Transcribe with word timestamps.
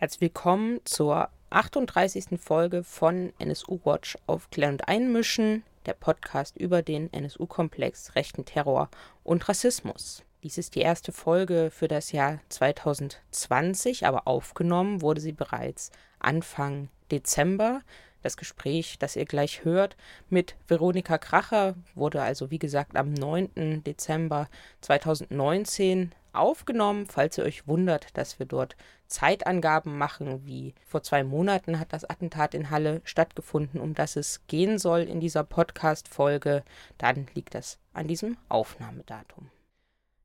Herzlich 0.00 0.20
willkommen 0.20 0.78
zur 0.84 1.28
38. 1.50 2.40
Folge 2.40 2.84
von 2.84 3.32
NSU 3.40 3.80
Watch 3.82 4.16
Aufklären 4.28 4.74
und 4.74 4.86
Einmischen, 4.86 5.64
der 5.86 5.94
Podcast 5.94 6.56
über 6.56 6.82
den 6.82 7.12
NSU-Komplex, 7.12 8.14
rechten 8.14 8.44
Terror 8.44 8.90
und 9.24 9.48
Rassismus. 9.48 10.22
Dies 10.44 10.56
ist 10.56 10.76
die 10.76 10.82
erste 10.82 11.10
Folge 11.10 11.72
für 11.72 11.88
das 11.88 12.12
Jahr 12.12 12.38
2020, 12.48 14.06
aber 14.06 14.28
aufgenommen 14.28 15.02
wurde 15.02 15.20
sie 15.20 15.32
bereits 15.32 15.90
Anfang 16.20 16.90
Dezember. 17.10 17.80
Das 18.22 18.36
Gespräch, 18.36 19.00
das 19.00 19.16
ihr 19.16 19.24
gleich 19.24 19.64
hört, 19.64 19.96
mit 20.30 20.54
Veronika 20.68 21.18
Kracher 21.18 21.74
wurde 21.96 22.22
also 22.22 22.52
wie 22.52 22.60
gesagt 22.60 22.96
am 22.96 23.12
9. 23.12 23.82
Dezember 23.82 24.48
2019 24.80 26.12
aufgenommen. 26.32 27.06
Falls 27.06 27.36
ihr 27.38 27.44
euch 27.44 27.66
wundert, 27.66 28.16
dass 28.16 28.38
wir 28.38 28.46
dort 28.46 28.76
Zeitangaben 29.08 29.96
machen, 29.98 30.46
wie 30.46 30.74
vor 30.86 31.02
zwei 31.02 31.24
Monaten 31.24 31.80
hat 31.80 31.92
das 31.92 32.08
Attentat 32.08 32.54
in 32.54 32.70
Halle 32.70 33.00
stattgefunden, 33.04 33.80
um 33.80 33.94
das 33.94 34.16
es 34.16 34.46
gehen 34.46 34.78
soll 34.78 35.00
in 35.00 35.20
dieser 35.20 35.44
Podcast-Folge, 35.44 36.62
dann 36.98 37.26
liegt 37.34 37.54
das 37.54 37.78
an 37.92 38.06
diesem 38.06 38.36
Aufnahmedatum. 38.48 39.50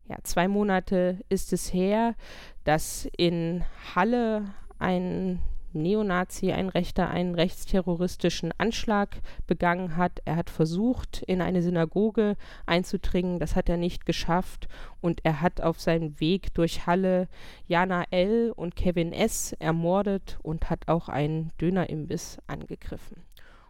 Ja, 0.06 0.18
zwei 0.24 0.48
Monate 0.48 1.20
ist 1.30 1.54
es 1.54 1.74
her, 1.74 2.16
dass 2.66 3.08
in 3.18 3.64
Halle 3.96 4.54
ein 4.80 5.40
Neonazi, 5.74 6.52
ein 6.52 6.70
Rechter, 6.70 7.10
einen 7.10 7.36
rechtsterroristischen 7.36 8.52
Anschlag 8.58 9.18
begangen 9.48 9.98
hat. 9.98 10.22
Er 10.26 10.36
hat 10.36 10.50
versucht, 10.50 11.24
in 11.28 11.42
eine 11.42 11.62
Synagoge 11.62 12.36
einzudringen. 12.66 13.40
Das 13.40 13.56
hat 13.56 13.70
er 13.70 13.78
nicht 13.78 14.06
geschafft. 14.06 14.68
Und 15.02 15.22
er 15.24 15.42
hat 15.42 15.62
auf 15.62 15.80
seinem 15.80 16.20
Weg 16.20 16.54
durch 16.54 16.86
Halle 16.86 17.28
Jana 17.68 18.06
L. 18.12 18.54
und 18.56 18.76
Kevin 18.76 19.14
S. 19.14 19.54
ermordet 19.60 20.38
und 20.44 20.70
hat 20.70 20.88
auch 20.88 21.10
einen 21.10 21.52
Dönerimbiss 21.60 22.38
angegriffen. 22.48 23.24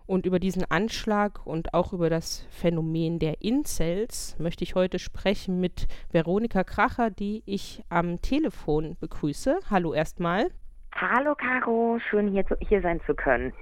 Und 0.06 0.26
über 0.26 0.40
diesen 0.40 0.70
Anschlag 0.70 1.46
und 1.46 1.74
auch 1.74 1.94
über 1.94 2.10
das 2.10 2.46
Phänomen 2.50 3.20
der 3.20 3.42
Incels 3.42 4.36
möchte 4.38 4.64
ich 4.64 4.76
heute 4.76 5.00
sprechen 5.00 5.62
mit 5.62 5.88
Veronika 6.12 6.64
Kracher, 6.64 7.10
die 7.10 7.42
ich 7.46 7.84
am 7.88 8.22
Telefon 8.22 8.98
begrüße. 9.00 9.60
Hallo 9.70 9.94
erstmal. 9.94 10.52
Hallo 10.96 11.36
Caro, 11.36 12.00
schön 12.10 12.32
hier, 12.32 12.46
zu, 12.46 12.56
hier 12.60 12.82
sein 12.82 13.02
zu 13.06 13.16
können. 13.16 13.54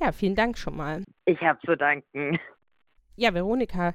Ja, 0.00 0.12
vielen 0.12 0.34
Dank 0.34 0.58
schon 0.58 0.76
mal. 0.76 1.02
Ich 1.24 1.40
habe 1.40 1.58
zu 1.64 1.76
danken. 1.76 2.38
Ja, 3.18 3.32
Veronika, 3.32 3.94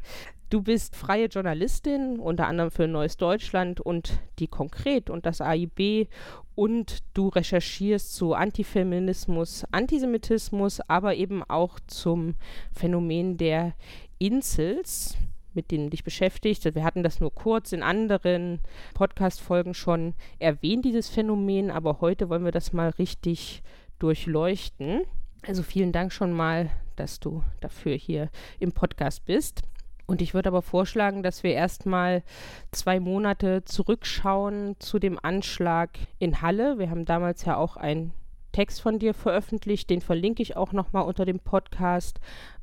du 0.50 0.64
bist 0.64 0.96
freie 0.96 1.28
Journalistin, 1.28 2.20
unter 2.20 2.48
anderem 2.48 2.72
für 2.72 2.88
Neues 2.88 3.18
Deutschland 3.18 3.80
und 3.80 4.20
die 4.40 4.48
Konkret 4.48 5.12
und 5.12 5.28
das 5.28 5.42
AIB 5.42 6.10
und 6.56 7.04
du 7.14 7.28
recherchierst 7.28 8.16
zu 8.16 8.34
Antifeminismus, 8.34 9.64
Antisemitismus, 9.72 10.82
aber 10.88 11.14
eben 11.14 11.44
auch 11.44 11.80
zum 11.82 12.34
Phänomen 12.74 13.38
der 13.38 13.76
Insels 14.18 15.18
mit 15.54 15.72
denen 15.72 15.90
dich 15.90 16.04
beschäftigt. 16.04 16.64
Wir 16.76 16.84
hatten 16.84 17.04
das 17.04 17.20
nur 17.20 17.34
kurz 17.34 17.72
in 17.72 17.84
anderen 17.84 18.60
Podcast-Folgen 18.94 19.74
schon 19.74 20.14
erwähnt, 20.40 20.86
dieses 20.86 21.10
Phänomen, 21.10 21.72
aber 21.72 22.02
heute 22.02 22.30
wollen 22.30 22.46
wir 22.46 22.52
das 22.52 22.74
mal 22.74 22.90
richtig 22.90 23.64
durchleuchten. 24.00 25.02
Also 25.46 25.64
vielen 25.64 25.92
Dank 25.92 26.14
schon 26.14 26.34
mal, 26.34 26.70
dass 26.96 27.20
du 27.20 27.44
dafür 27.60 27.96
hier 27.96 28.30
im 28.60 28.72
Podcast 28.72 29.26
bist. 29.26 29.64
Und 30.06 30.22
ich 30.22 30.34
würde 30.34 30.50
aber 30.50 30.62
vorschlagen, 30.62 31.24
dass 31.24 31.42
wir 31.42 31.54
erstmal 31.54 32.24
zwei 32.72 33.00
Monate 33.00 33.64
zurückschauen 33.64 34.76
zu 34.80 35.00
dem 35.00 35.18
Anschlag 35.22 35.92
in 36.20 36.42
Halle. 36.42 36.80
Wir 36.80 36.90
haben 36.90 37.06
damals 37.06 37.46
ja 37.46 37.56
auch 37.56 37.78
einen 37.78 38.14
Text 38.52 38.82
von 38.82 39.00
dir 39.00 39.14
veröffentlicht, 39.14 39.90
den 39.90 40.02
verlinke 40.02 40.44
ich 40.44 40.58
auch 40.58 40.74
nochmal 40.74 41.06
unter 41.06 41.24
dem 41.24 41.40
Podcast 41.40 42.20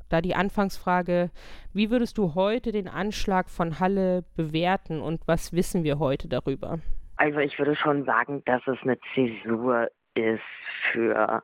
da 0.09 0.21
die 0.21 0.35
Anfangsfrage, 0.35 1.29
wie 1.73 1.91
würdest 1.91 2.17
du 2.17 2.35
heute 2.35 2.71
den 2.71 2.87
Anschlag 2.87 3.49
von 3.49 3.79
Halle 3.79 4.23
bewerten 4.35 5.01
und 5.01 5.27
was 5.27 5.53
wissen 5.53 5.83
wir 5.83 5.99
heute 5.99 6.27
darüber? 6.27 6.79
Also 7.17 7.39
ich 7.39 7.57
würde 7.59 7.75
schon 7.75 8.05
sagen, 8.05 8.43
dass 8.45 8.61
es 8.67 8.77
eine 8.81 8.97
Zäsur 9.13 9.89
ist 10.15 10.41
für 10.91 11.43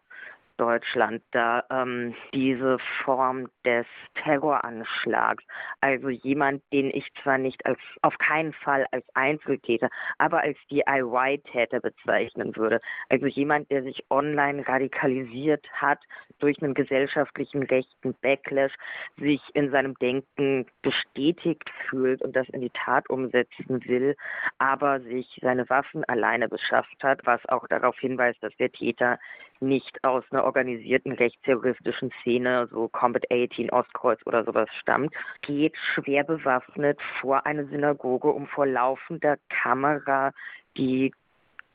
Deutschland 0.58 1.22
da 1.32 1.64
ähm, 1.70 2.16
diese 2.34 2.78
Form 3.04 3.48
des 3.66 3.86
Terroranschlags. 4.24 5.44
Also 5.82 6.10
jemand, 6.10 6.64
den 6.72 6.90
ich 6.92 7.08
zwar 7.22 7.38
nicht 7.38 7.66
als 7.66 7.80
auf 8.02 8.18
keinen 8.18 8.54
Fall 8.54 8.86
als 8.92 9.06
Einzeltäter, 9.14 9.90
aber 10.18 10.42
als 10.42 10.58
DIY-Täter 10.72 11.80
bezeichnen 11.80 12.56
würde. 12.56 12.80
Also 13.10 13.28
jemand, 13.28 13.70
der 13.72 13.84
sich 13.84 14.06
online 14.10 14.68
radikalisiert 14.68 15.66
hat 15.74 16.00
durch 16.40 16.62
einen 16.62 16.74
gesellschaftlichen 16.74 17.64
rechten 17.64 18.14
Backlash, 18.22 18.74
sich 19.18 19.42
in 19.54 19.72
seinem 19.72 19.96
Denken 19.96 20.66
bestätigt 20.82 21.70
fühlt 21.90 22.22
und 22.22 22.36
das 22.36 22.48
in 22.50 22.62
die 22.62 22.72
Tat 22.72 23.10
umsetzen 23.10 23.86
will, 23.86 24.16
aber 24.58 25.00
sich 25.02 25.40
seine 25.42 25.70
Waffen 25.70 26.04
alleine 26.06 26.48
beschafft 26.50 27.04
hat, 27.04 27.26
was 27.26 27.46
auch 27.48 27.68
darauf 27.68 27.98
hinweist, 28.00 28.42
dass 28.44 28.56
der 28.58 28.72
Täter 28.72 29.20
nicht 29.60 30.04
aus 30.04 30.24
einer 30.32 30.44
organisierten 30.44 31.14
rechtsterroristischen 31.14 32.12
Szene, 32.22 32.68
so 32.72 32.88
Combat 32.88 33.24
18, 33.32 33.70
Ostkreuz 33.72 34.20
oder 34.26 34.44
sowas 34.44 34.70
stammt, 34.82 35.14
geht 35.42 35.76
schwer 35.78 36.24
bewaffnet 36.24 37.00
vor 37.20 37.46
eine 37.46 37.66
Synagoge, 37.68 38.30
um 38.30 38.48
vor 38.48 38.66
laufender 38.66 39.38
Kamera 39.50 40.32
die 40.78 41.14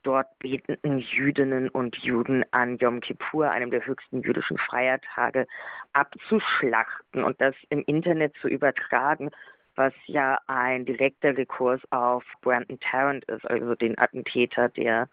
dort 0.03 0.39
betenden 0.39 0.99
Jüdinnen 0.99 1.69
und 1.69 1.97
Juden 1.97 2.45
an 2.53 2.79
Yom 2.79 3.01
Kippur, 3.01 3.51
einem 3.51 3.71
der 3.71 3.85
höchsten 3.85 4.23
jüdischen 4.23 4.59
Feiertage, 4.59 5.47
abzuschlachten 5.93 7.25
und 7.25 7.41
das 7.41 7.55
im 7.69 7.83
Internet 7.87 8.35
zu 8.41 8.49
übertragen, 8.49 9.31
was 9.77 9.93
ja 10.07 10.39
ein 10.47 10.85
direkter 10.85 11.37
Rekurs 11.37 11.81
auf 11.91 12.25
Brandon 12.43 12.79
Tarrant 12.81 13.25
ist, 13.27 13.45
also 13.49 13.75
den 13.75 13.99
Attentäter, 13.99 14.69
der 14.69 15.09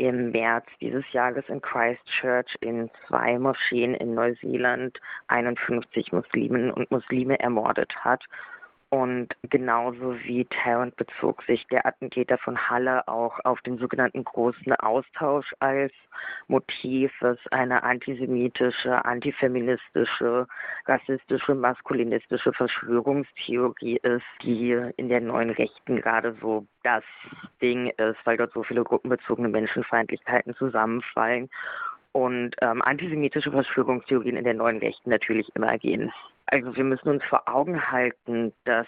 im 0.00 0.30
März 0.30 0.64
dieses 0.80 1.04
Jahres 1.12 1.44
in 1.48 1.60
Christchurch 1.60 2.56
in 2.60 2.90
zwei 3.06 3.38
Moscheen 3.38 3.92
in 3.94 4.14
Neuseeland 4.14 4.98
51 5.28 6.10
Muslimen 6.12 6.70
und 6.70 6.90
Muslime 6.90 7.38
ermordet 7.38 7.94
hat. 8.02 8.24
Und 8.90 9.28
genauso 9.48 10.18
wie 10.24 10.44
Tarrant 10.46 10.96
bezog 10.96 11.44
sich 11.44 11.64
der 11.68 11.86
Attentäter 11.86 12.38
von 12.38 12.58
Halle 12.68 13.06
auch 13.06 13.38
auf 13.44 13.60
den 13.62 13.78
sogenannten 13.78 14.24
großen 14.24 14.72
Austausch 14.74 15.54
als 15.60 15.92
Motiv, 16.48 17.12
was 17.20 17.38
eine 17.52 17.84
antisemitische, 17.84 19.04
antifeministische, 19.04 20.48
rassistische, 20.86 21.54
maskulinistische 21.54 22.52
Verschwörungstheorie 22.52 23.98
ist, 24.02 24.26
die 24.42 24.72
in 24.96 25.08
der 25.08 25.20
neuen 25.20 25.50
Rechten 25.50 26.00
gerade 26.00 26.36
so 26.40 26.66
das 26.82 27.04
Ding 27.62 27.90
ist, 27.96 28.18
weil 28.24 28.38
dort 28.38 28.52
so 28.52 28.64
viele 28.64 28.82
gruppenbezogene 28.82 29.48
Menschenfeindlichkeiten 29.48 30.56
zusammenfallen 30.56 31.48
und 32.12 32.56
ähm, 32.60 32.82
antisemitische 32.82 33.50
Verschwörungstheorien 33.50 34.36
in 34.36 34.44
der 34.44 34.54
neuen 34.54 34.78
Rechten 34.78 35.10
natürlich 35.10 35.48
immer 35.54 35.78
gehen. 35.78 36.12
Also 36.46 36.74
wir 36.76 36.84
müssen 36.84 37.08
uns 37.08 37.24
vor 37.24 37.48
Augen 37.48 37.90
halten, 37.90 38.52
dass 38.64 38.86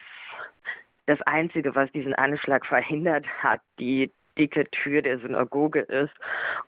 das 1.07 1.21
Einzige, 1.23 1.75
was 1.75 1.91
diesen 1.93 2.15
Anschlag 2.15 2.67
verhindert 2.67 3.27
hat, 3.43 3.61
die 3.79 4.11
dicke 4.39 4.69
Tür 4.71 5.03
der 5.03 5.19
Synagoge 5.19 5.81
ist 5.81 6.13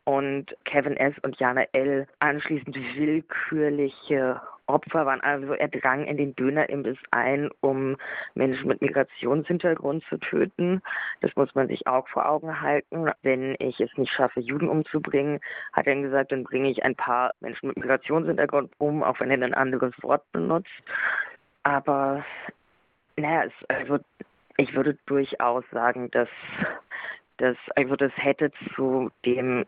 und 0.04 0.54
Kevin 0.64 0.96
S. 0.96 1.14
und 1.22 1.38
Jana 1.38 1.64
L. 1.72 2.06
anschließend 2.18 2.76
willkürliche 2.96 4.40
Opfer 4.66 5.06
waren. 5.06 5.20
Also 5.20 5.52
er 5.52 5.68
drang 5.68 6.04
in 6.04 6.16
den 6.16 6.34
Dönerimbiss 6.34 6.98
ein, 7.10 7.50
um 7.60 7.96
Menschen 8.34 8.68
mit 8.68 8.80
Migrationshintergrund 8.80 10.04
zu 10.08 10.18
töten. 10.18 10.82
Das 11.20 11.34
muss 11.36 11.54
man 11.54 11.68
sich 11.68 11.86
auch 11.86 12.08
vor 12.08 12.28
Augen 12.28 12.60
halten. 12.60 13.10
Wenn 13.22 13.56
ich 13.58 13.80
es 13.80 13.96
nicht 13.96 14.12
schaffe, 14.12 14.40
Juden 14.40 14.68
umzubringen, 14.68 15.40
hat 15.72 15.86
er 15.86 15.96
gesagt, 15.96 16.32
dann 16.32 16.44
bringe 16.44 16.70
ich 16.70 16.82
ein 16.82 16.96
paar 16.96 17.32
Menschen 17.40 17.68
mit 17.68 17.76
Migrationshintergrund 17.76 18.72
um, 18.78 19.02
auch 19.02 19.20
wenn 19.20 19.30
er 19.30 19.42
ein 19.42 19.54
anderes 19.54 19.94
Wort 20.02 20.24
benutzt. 20.32 20.68
Aber 21.62 22.24
naja, 23.16 23.44
es, 23.44 23.52
also 23.68 23.98
ich 24.56 24.74
würde 24.74 24.96
durchaus 25.06 25.64
sagen, 25.70 26.10
dass 26.10 26.28
das, 27.38 27.56
also 27.74 27.96
das 27.96 28.12
hätte 28.16 28.52
zu 28.74 29.10
dem 29.24 29.64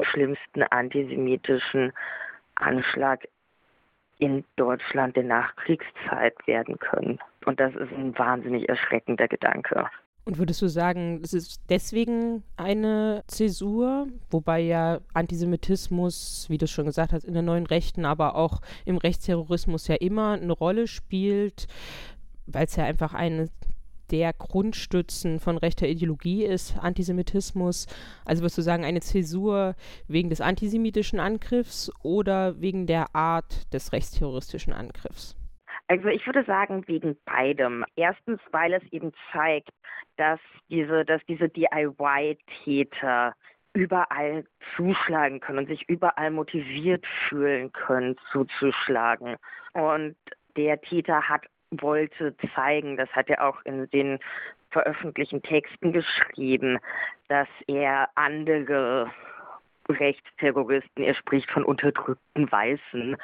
schlimmsten 0.00 0.62
antisemitischen 0.62 1.92
Anschlag 2.54 3.26
in 4.20 4.44
Deutschland 4.56 5.16
der 5.16 5.24
Nachkriegszeit 5.24 6.34
werden 6.46 6.78
können. 6.78 7.18
Und 7.46 7.58
das 7.58 7.74
ist 7.74 7.92
ein 7.92 8.16
wahnsinnig 8.16 8.68
erschreckender 8.68 9.26
Gedanke. 9.26 9.86
Und 10.24 10.38
würdest 10.38 10.60
du 10.60 10.68
sagen, 10.68 11.20
es 11.24 11.32
ist 11.32 11.62
deswegen 11.70 12.44
eine 12.56 13.24
Zäsur, 13.26 14.06
wobei 14.30 14.60
ja 14.60 15.00
Antisemitismus, 15.14 16.46
wie 16.50 16.58
du 16.58 16.68
schon 16.68 16.84
gesagt 16.84 17.12
hast, 17.12 17.24
in 17.24 17.32
der 17.32 17.42
neuen 17.42 17.66
Rechten, 17.66 18.04
aber 18.04 18.36
auch 18.36 18.60
im 18.84 18.98
Rechtsterrorismus 18.98 19.88
ja 19.88 19.96
immer 19.96 20.32
eine 20.32 20.52
Rolle 20.52 20.86
spielt, 20.86 21.66
weil 22.46 22.66
es 22.66 22.76
ja 22.76 22.84
einfach 22.84 23.14
eine 23.14 23.48
der 24.10 24.32
Grundstützen 24.32 25.40
von 25.40 25.58
rechter 25.58 25.86
Ideologie 25.86 26.44
ist 26.44 26.78
Antisemitismus. 26.78 27.86
Also 28.24 28.42
würdest 28.42 28.58
du 28.58 28.62
sagen, 28.62 28.84
eine 28.84 29.00
Zäsur 29.00 29.74
wegen 30.08 30.30
des 30.30 30.40
antisemitischen 30.40 31.20
Angriffs 31.20 31.90
oder 32.02 32.60
wegen 32.60 32.86
der 32.86 33.14
Art 33.14 33.72
des 33.72 33.92
rechtsterroristischen 33.92 34.72
Angriffs? 34.72 35.36
Also 35.88 36.08
ich 36.08 36.24
würde 36.26 36.44
sagen 36.44 36.86
wegen 36.86 37.16
beidem. 37.24 37.84
Erstens, 37.96 38.40
weil 38.52 38.74
es 38.74 38.82
eben 38.92 39.12
zeigt, 39.32 39.70
dass 40.16 40.38
diese, 40.68 41.04
dass 41.04 41.20
diese 41.26 41.48
DIY-Täter 41.48 43.34
überall 43.72 44.44
zuschlagen 44.76 45.40
können 45.40 45.58
und 45.58 45.68
sich 45.68 45.88
überall 45.88 46.30
motiviert 46.30 47.04
fühlen 47.28 47.72
können, 47.72 48.16
zuzuschlagen. 48.32 49.36
Und 49.72 50.16
der 50.56 50.80
Täter 50.80 51.28
hat 51.28 51.44
wollte 51.70 52.34
zeigen, 52.54 52.96
das 52.96 53.08
hat 53.10 53.28
er 53.28 53.46
auch 53.46 53.60
in 53.64 53.88
den 53.90 54.18
veröffentlichten 54.70 55.42
Texten 55.42 55.92
geschrieben, 55.92 56.78
dass 57.28 57.48
er 57.66 58.08
andere 58.14 59.10
Rechtsterroristen, 59.88 61.04
er 61.04 61.14
spricht 61.14 61.50
von 61.50 61.64
unterdrückten 61.64 62.50
Weißen, 62.50 63.16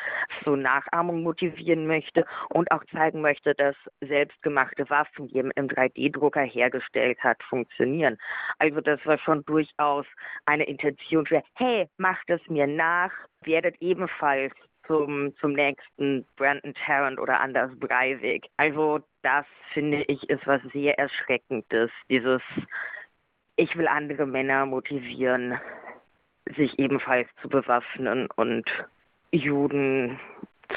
zur 0.42 0.56
Nachahmung 0.56 1.22
motivieren 1.22 1.86
möchte 1.86 2.24
und 2.50 2.70
auch 2.70 2.84
zeigen 2.86 3.20
möchte, 3.20 3.54
dass 3.54 3.76
selbstgemachte 4.00 4.88
Waffen, 4.90 5.28
die 5.28 5.38
er 5.38 5.50
im 5.56 5.68
3D-Drucker 5.68 6.42
hergestellt 6.42 7.18
hat, 7.22 7.42
funktionieren. 7.44 8.18
Also 8.58 8.80
das 8.80 9.04
war 9.06 9.18
schon 9.18 9.44
durchaus 9.44 10.06
eine 10.46 10.64
Intention 10.64 11.26
für, 11.26 11.42
hey, 11.54 11.88
macht 11.98 12.28
es 12.28 12.40
mir 12.48 12.66
nach, 12.66 13.12
werdet 13.44 13.76
ebenfalls 13.80 14.52
zum, 14.86 15.34
zum 15.40 15.52
nächsten 15.52 16.26
Brandon 16.36 16.74
Tarrant 16.74 17.18
oder 17.18 17.40
Anders 17.40 17.70
Breivik. 17.78 18.46
Also 18.56 19.00
das 19.22 19.44
finde 19.72 20.04
ich 20.08 20.28
ist 20.28 20.46
was 20.46 20.62
sehr 20.72 20.98
Erschreckendes, 20.98 21.90
dieses 22.08 22.42
ich 23.56 23.76
will 23.76 23.88
andere 23.88 24.26
Männer 24.26 24.66
motivieren, 24.66 25.58
sich 26.56 26.78
ebenfalls 26.78 27.28
zu 27.40 27.48
bewaffnen 27.48 28.28
und 28.36 28.64
Juden 29.32 30.20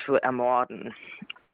zu 0.05 0.15
ermorden. 0.15 0.93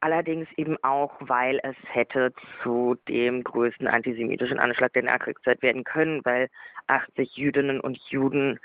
Allerdings 0.00 0.46
eben 0.56 0.76
auch, 0.84 1.14
weil 1.20 1.58
es 1.64 1.76
hätte 1.92 2.32
zu 2.62 2.96
dem 3.08 3.42
größten 3.42 3.88
antisemitischen 3.88 4.58
Anschlag 4.58 4.92
der 4.92 5.02
Nachkriegszeit 5.02 5.62
werden 5.62 5.84
können, 5.84 6.24
weil 6.24 6.48
80 6.86 7.36
Jüdinnen 7.36 7.80
und 7.80 7.96
Juden 8.08 8.60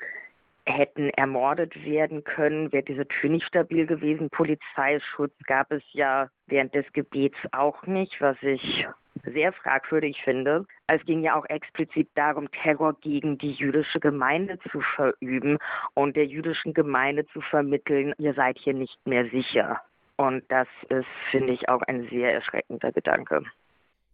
hätten 0.66 1.10
ermordet 1.12 1.74
werden 1.84 2.24
können, 2.24 2.72
wäre 2.72 2.84
diese 2.84 3.08
Tür 3.08 3.30
nicht 3.30 3.46
stabil 3.46 3.86
gewesen. 3.86 4.30
Polizeischutz 4.30 5.34
gab 5.46 5.72
es 5.72 5.84
ja 5.92 6.30
während 6.48 6.74
des 6.76 6.86
Gebets 6.94 7.38
auch 7.52 7.86
nicht, 7.88 8.20
was 8.22 8.38
ich 8.42 8.86
sehr 9.26 9.54
fragwürdig 9.54 10.22
finde. 10.24 10.66
Es 10.88 11.04
ging 11.06 11.24
ja 11.24 11.36
auch 11.36 11.46
explizit 11.50 12.10
darum, 12.16 12.50
Terror 12.52 12.96
gegen 13.02 13.38
die 13.38 13.52
jüdische 13.52 14.00
Gemeinde 14.00 14.60
zu 14.72 14.82
verüben 14.96 15.58
und 15.94 16.16
der 16.16 16.26
jüdischen 16.26 16.74
Gemeinde 16.74 17.26
zu 17.28 17.42
vermitteln, 17.42 18.14
ihr 18.18 18.34
seid 18.34 18.58
hier 18.58 18.74
nicht 18.74 18.98
mehr 19.06 19.30
sicher. 19.30 19.82
Und 20.18 20.44
das 20.50 20.68
ist, 20.90 21.08
finde 21.32 21.54
ich, 21.54 21.68
auch 21.68 21.82
ein 21.84 22.08
sehr 22.10 22.34
erschreckender 22.34 22.92
Gedanke. 22.92 23.44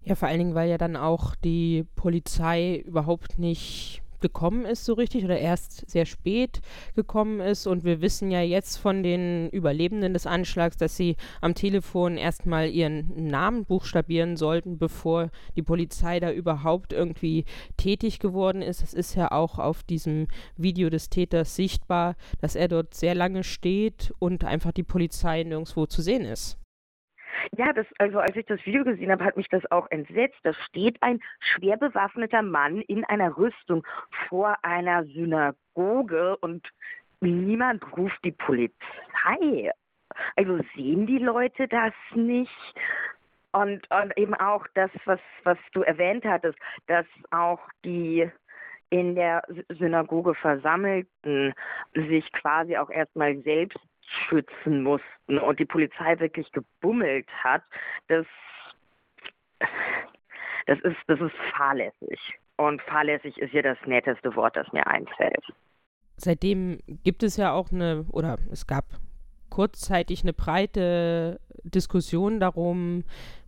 Ja, 0.04 0.16
vor 0.16 0.30
allen 0.30 0.40
Dingen, 0.40 0.56
weil 0.56 0.70
ja 0.70 0.78
dann 0.78 0.96
auch 0.96 1.36
die 1.36 1.86
Polizei 1.96 2.82
überhaupt 2.86 3.38
nicht 3.40 4.02
gekommen 4.20 4.66
ist 4.66 4.86
so 4.86 4.94
richtig 4.94 5.24
oder 5.24 5.40
erst 5.40 5.90
sehr 5.90 6.06
spät 6.06 6.62
gekommen 6.96 7.40
ist. 7.40 7.68
Und 7.68 7.84
wir 7.84 8.02
wissen 8.02 8.32
ja 8.32 8.42
jetzt 8.42 8.78
von 8.78 9.04
den 9.04 9.50
Überlebenden 9.50 10.14
des 10.14 10.26
Anschlags, 10.26 10.78
dass 10.78 10.98
sie 10.98 11.16
am 11.42 11.54
Telefon 11.54 12.18
erstmal 12.18 12.70
ihren 12.70 13.28
Namen 13.28 13.66
buchstabieren 13.66 14.38
sollten, 14.38 14.78
bevor 14.78 15.30
die 15.56 15.64
Polizei 15.64 16.20
da 16.20 16.32
überhaupt 16.32 16.94
irgendwie 16.94 17.46
tätig 17.78 18.20
geworden 18.20 18.62
ist. 18.62 18.82
Es 18.82 18.94
ist 18.94 19.16
ja 19.16 19.32
auch 19.32 19.60
auf 19.60 19.84
diesem 19.84 20.28
Video 20.56 20.90
des 20.90 21.10
Täters 21.10 21.56
sichtbar, 21.56 22.16
dass 22.42 22.56
er 22.56 22.68
dort 22.68 22.94
sehr 22.94 23.16
lange 23.16 23.44
steht 23.44 24.14
und 24.20 24.44
einfach 24.44 24.72
die 24.72 24.84
Polizei 24.84 25.44
nirgendwo 25.44 25.86
zu 25.86 26.02
sehen 26.02 26.26
ist. 26.26 26.58
Ja, 27.58 27.74
das, 27.74 27.86
also 27.98 28.20
als 28.20 28.36
ich 28.36 28.46
das 28.46 28.66
Video 28.66 28.84
gesehen 28.84 29.12
habe, 29.12 29.24
hat 29.24 29.38
mich 29.38 29.50
das 29.50 29.70
auch 29.72 29.90
entsetzt. 29.92 30.40
Da 30.44 30.54
steht 30.54 31.02
ein 31.02 31.20
schwer 31.40 31.78
bewaffneter 31.78 32.42
Mann 32.42 32.82
in 32.82 33.04
einer 33.06 33.38
Rüstung 33.38 33.86
vor 34.28 34.58
einer 34.64 35.06
Synagoge 35.06 36.38
und 36.38 36.68
niemand 37.22 37.84
ruft 37.98 38.24
die 38.24 38.32
Polizei. 38.32 39.72
Also 40.36 40.60
sehen 40.76 41.06
die 41.08 41.20
Leute 41.20 41.68
das 41.68 41.94
nicht? 42.14 42.52
Und, 43.52 43.90
und 43.90 44.18
eben 44.18 44.36
auch 44.36 44.68
das, 44.76 44.92
was, 45.06 45.20
was 45.44 45.58
du 45.74 45.82
erwähnt 45.82 46.26
hattest, 46.26 46.58
dass 46.88 47.06
auch 47.32 47.60
die 47.84 48.30
in 48.90 49.16
der 49.16 49.44
Synagoge 49.70 50.34
Versammelten 50.36 51.54
sich 51.94 52.32
quasi 52.34 52.78
auch 52.78 52.90
erstmal 52.90 53.38
selbst 53.42 53.80
schützen 54.08 54.84
mussten 54.84 55.38
und 55.38 55.60
die 55.60 55.66
Polizei 55.66 56.20
wirklich 56.20 56.52
gebummelt 56.52 57.28
hat, 57.44 57.64
das, 58.08 58.26
das, 60.66 60.80
ist, 60.82 60.98
das 61.08 61.20
ist 61.20 61.36
fahrlässig. 61.56 62.20
Und 62.58 62.82
fahrlässig 62.84 63.38
ist 63.38 63.54
ja 63.54 63.62
das 63.62 63.78
netteste 63.86 64.36
Wort, 64.36 64.56
das 64.56 64.72
mir 64.74 64.86
einfällt. 64.88 65.46
Seitdem 66.16 66.80
gibt 67.04 67.22
es 67.22 67.38
ja 67.38 67.52
auch 67.52 67.72
eine, 67.72 68.06
oder 68.12 68.38
es 68.52 68.66
gab 68.66 68.86
kurzzeitig 69.50 70.24
eine 70.24 70.34
breite 70.34 71.40
Diskussion 71.64 72.40
darum, 72.40 73.04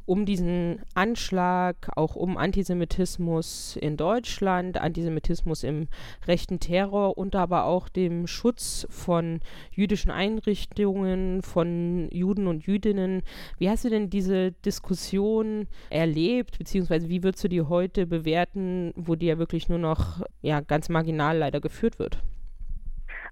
um 0.09 0.25
diesen 0.25 0.81
Anschlag, 0.95 1.75
auch 1.95 2.15
um 2.15 2.35
Antisemitismus 2.35 3.77
in 3.77 3.95
Deutschland, 3.95 4.81
Antisemitismus 4.81 5.63
im 5.63 5.87
rechten 6.25 6.59
Terror 6.59 7.15
und 7.15 7.35
aber 7.35 7.65
auch 7.65 7.89
dem 7.89 8.25
Schutz 8.25 8.87
von 8.89 9.39
jüdischen 9.69 10.09
Einrichtungen, 10.09 11.43
von 11.43 12.09
Juden 12.11 12.47
und 12.47 12.65
Jüdinnen. 12.65 13.21
Wie 13.59 13.69
hast 13.69 13.85
du 13.85 13.89
denn 13.89 14.09
diese 14.09 14.51
Diskussion 14.51 15.67
erlebt, 15.91 16.57
beziehungsweise 16.57 17.07
wie 17.07 17.21
würdest 17.21 17.43
du 17.43 17.47
die 17.47 17.61
heute 17.61 18.07
bewerten, 18.07 18.93
wo 18.95 19.13
die 19.13 19.27
ja 19.27 19.37
wirklich 19.37 19.69
nur 19.69 19.77
noch 19.77 20.25
ja, 20.41 20.61
ganz 20.61 20.89
marginal 20.89 21.37
leider 21.37 21.61
geführt 21.61 21.99
wird? 21.99 22.23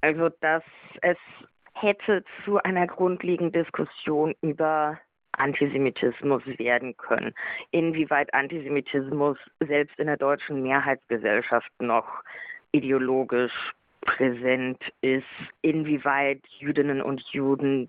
Also, 0.01 0.29
dass 0.41 0.63
es 1.01 1.17
hätte 1.73 2.23
zu 2.45 2.57
einer 2.57 2.85
grundlegenden 2.85 3.63
Diskussion 3.63 4.35
über 4.41 4.99
Antisemitismus 5.37 6.43
werden 6.57 6.95
können. 6.97 7.33
Inwieweit 7.71 8.33
Antisemitismus 8.33 9.37
selbst 9.59 9.97
in 9.99 10.07
der 10.07 10.17
deutschen 10.17 10.61
Mehrheitsgesellschaft 10.61 11.71
noch 11.79 12.23
ideologisch 12.71 13.73
präsent 14.01 14.81
ist, 15.01 15.25
inwieweit 15.61 16.41
Jüdinnen 16.59 17.01
und 17.01 17.21
Juden 17.29 17.87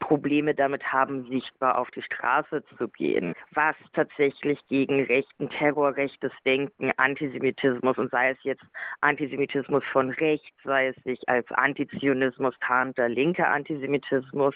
Probleme 0.00 0.54
damit 0.54 0.92
haben, 0.92 1.24
sichtbar 1.28 1.78
auf 1.78 1.90
die 1.90 2.02
Straße 2.02 2.62
zu 2.76 2.88
gehen, 2.88 3.34
was 3.52 3.76
tatsächlich 3.92 4.58
gegen 4.68 5.04
rechten 5.04 5.48
Terror, 5.50 5.96
rechtes 5.96 6.32
Denken, 6.44 6.92
Antisemitismus 6.96 7.98
und 7.98 8.10
sei 8.10 8.30
es 8.30 8.38
jetzt 8.42 8.64
Antisemitismus 9.00 9.84
von 9.92 10.10
rechts, 10.10 10.56
sei 10.64 10.88
es 10.88 10.96
sich 11.04 11.28
als 11.28 11.50
Antizionismus 11.52 12.54
tarnter 12.60 13.08
linker 13.08 13.48
Antisemitismus, 13.48 14.54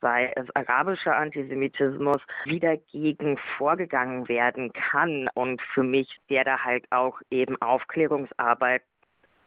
sei 0.00 0.32
es 0.36 0.46
arabischer 0.54 1.16
Antisemitismus, 1.16 2.18
wie 2.44 2.60
dagegen 2.60 3.38
vorgegangen 3.56 4.28
werden 4.28 4.72
kann. 4.72 5.28
Und 5.34 5.60
für 5.62 5.82
mich 5.82 6.08
der 6.30 6.44
da 6.44 6.62
halt 6.64 6.84
auch 6.90 7.20
eben 7.30 7.60
Aufklärungsarbeit 7.60 8.82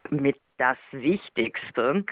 mit 0.09 0.37
das 0.57 0.77
Wichtigste. 0.91 2.03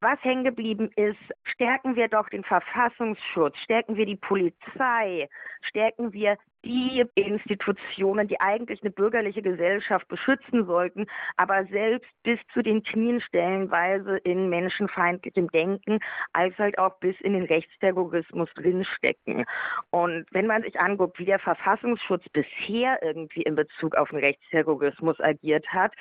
Was 0.00 0.22
hängen 0.22 0.44
geblieben 0.44 0.90
ist, 0.96 1.18
stärken 1.42 1.96
wir 1.96 2.08
doch 2.08 2.28
den 2.28 2.44
Verfassungsschutz, 2.44 3.56
stärken 3.58 3.96
wir 3.96 4.06
die 4.06 4.16
Polizei, 4.16 5.28
stärken 5.62 6.12
wir 6.12 6.38
die 6.64 7.04
Institutionen, 7.14 8.26
die 8.28 8.40
eigentlich 8.40 8.82
eine 8.82 8.90
bürgerliche 8.90 9.42
Gesellschaft 9.42 10.06
beschützen 10.08 10.66
sollten, 10.66 11.06
aber 11.36 11.64
selbst 11.66 12.10
bis 12.24 12.38
zu 12.52 12.62
den 12.62 12.82
Knien 12.82 13.20
stellenweise 13.20 14.18
in 14.18 14.48
menschenfeindlichem 14.48 15.48
Denken, 15.48 15.98
als 16.32 16.56
halt 16.58 16.78
auch 16.78 16.98
bis 16.98 17.20
in 17.20 17.32
den 17.32 17.44
Rechtsterrorismus 17.44 18.48
drinstecken. 18.54 19.44
Und 19.90 20.26
wenn 20.32 20.46
man 20.46 20.62
sich 20.62 20.78
anguckt, 20.78 21.18
wie 21.18 21.24
der 21.24 21.38
Verfassungsschutz 21.38 22.28
bisher 22.30 23.02
irgendwie 23.02 23.42
in 23.42 23.54
Bezug 23.54 23.94
auf 23.94 24.10
den 24.10 24.18
Rechtsterrorismus 24.18 25.20
agiert 25.20 25.66
hat, 25.68 25.92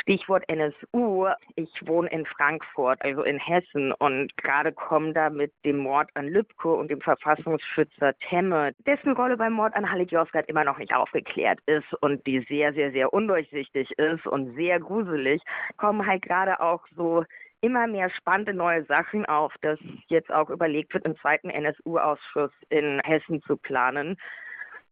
Stichwort 0.00 0.44
NSU. 0.48 1.26
Ich 1.56 1.70
wohne 1.86 2.08
in 2.10 2.26
Frankfurt, 2.26 3.00
also 3.02 3.22
in 3.22 3.38
Hessen, 3.38 3.92
und 3.92 4.36
gerade 4.36 4.72
kommen 4.72 5.14
da 5.14 5.30
mit 5.30 5.52
dem 5.64 5.78
Mord 5.78 6.08
an 6.14 6.28
Lübcke 6.28 6.72
und 6.72 6.90
dem 6.90 7.00
Verfassungsschützer 7.00 8.14
Temme, 8.28 8.72
dessen 8.86 9.12
Rolle 9.12 9.36
beim 9.36 9.54
Mord 9.54 9.74
an 9.74 9.90
Halle 9.90 10.04
Josgat 10.04 10.48
immer 10.48 10.64
noch 10.64 10.78
nicht 10.78 10.94
aufgeklärt 10.94 11.58
ist 11.66 11.92
und 12.00 12.26
die 12.26 12.44
sehr, 12.48 12.72
sehr, 12.72 12.92
sehr 12.92 13.12
undurchsichtig 13.12 13.90
ist 13.98 14.26
und 14.26 14.54
sehr 14.54 14.80
gruselig, 14.80 15.42
kommen 15.76 16.06
halt 16.06 16.22
gerade 16.22 16.60
auch 16.60 16.86
so 16.94 17.24
immer 17.60 17.86
mehr 17.86 18.10
spannende 18.10 18.54
neue 18.54 18.84
Sachen 18.84 19.24
auf, 19.26 19.54
dass 19.62 19.78
jetzt 20.08 20.32
auch 20.32 20.50
überlegt 20.50 20.94
wird, 20.94 21.06
einen 21.06 21.16
zweiten 21.16 21.50
NSU-Ausschuss 21.50 22.52
in 22.68 23.00
Hessen 23.04 23.42
zu 23.42 23.56
planen 23.56 24.16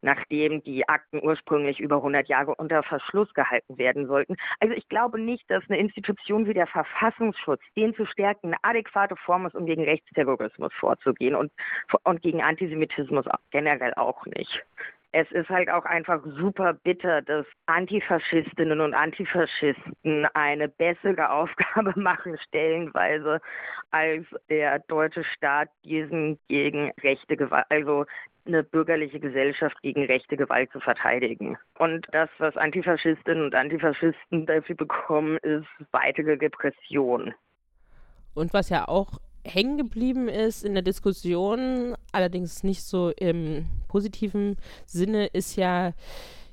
nachdem 0.05 0.63
die 0.63 0.89
Akten 0.89 1.21
ursprünglich 1.23 1.81
über 1.81 1.97
100 1.97 2.29
Jahre 2.29 2.55
unter 2.55 2.83
Verschluss 2.83 3.33
gehalten 3.35 3.79
werden 3.79 4.07
sollten. 4.07 4.37
Also 4.61 4.75
ich 4.75 4.89
glaube 4.89 5.19
nicht, 5.19 5.51
dass 5.51 5.65
eine 5.69 5.79
Institution 5.79 6.47
wie 6.47 6.55
der 6.55 6.67
Verfassungsschutz 6.67 7.63
den 7.77 7.95
zu 7.95 8.07
stärken 8.07 8.49
eine 8.49 8.57
adäquate 8.63 9.17
Form 9.17 9.47
ist, 9.47 9.55
um 9.55 9.67
gegen 9.67 9.85
Rechtsterrorismus 9.85 10.73
vorzugehen 10.75 11.35
und, 11.35 11.51
und 12.03 12.23
gegen 12.23 12.43
Antisemitismus 12.43 13.25
generell 13.51 13.95
auch 13.95 14.27
nicht 14.27 14.65
es 15.15 15.31
ist 15.31 15.49
halt 15.49 15.71
auch 15.71 15.85
einfach 15.85 16.21
super 16.25 16.75
bitter, 16.75 17.23
dass 17.23 17.47
Antifaschistinnen 17.67 18.81
und 18.81 18.95
Antifaschisten 18.95 20.27
eine 20.35 20.67
bessere 20.69 21.31
Aufgabe 21.31 21.93
machen, 22.01 22.37
stellenweise, 22.49 23.41
als 23.93 24.27
der 24.51 24.81
deutsche 24.81 25.23
Staat 25.23 25.69
diesen 25.85 26.41
gegen 26.49 26.91
rechte 27.01 27.37
Gewalt, 27.37 27.67
also 27.69 28.07
eine 28.45 28.65
bürgerliche 28.65 29.21
Gesellschaft 29.21 29.81
gegen 29.83 30.05
rechte 30.05 30.37
Gewalt 30.37 30.73
zu 30.73 30.81
verteidigen. 30.81 31.57
Und 31.79 32.09
das, 32.11 32.29
was 32.39 32.57
Antifaschistinnen 32.57 33.45
und 33.45 33.55
Antifaschisten 33.55 34.47
dafür 34.47 34.75
bekommen, 34.75 35.39
ist 35.43 35.69
weitere 35.93 36.33
Repression. 36.33 37.33
Und 38.35 38.53
was 38.53 38.69
ja 38.69 38.89
auch 38.89 39.21
hängen 39.45 39.77
geblieben 39.77 40.29
ist 40.29 40.65
in 40.65 40.75
der 40.75 40.83
Diskussion, 40.83 41.95
allerdings 42.13 42.65
nicht 42.65 42.83
so 42.83 43.11
im 43.11 43.67
positiven 43.89 44.57
Sinne, 44.87 45.27
ist 45.27 45.57
ja, 45.57 45.93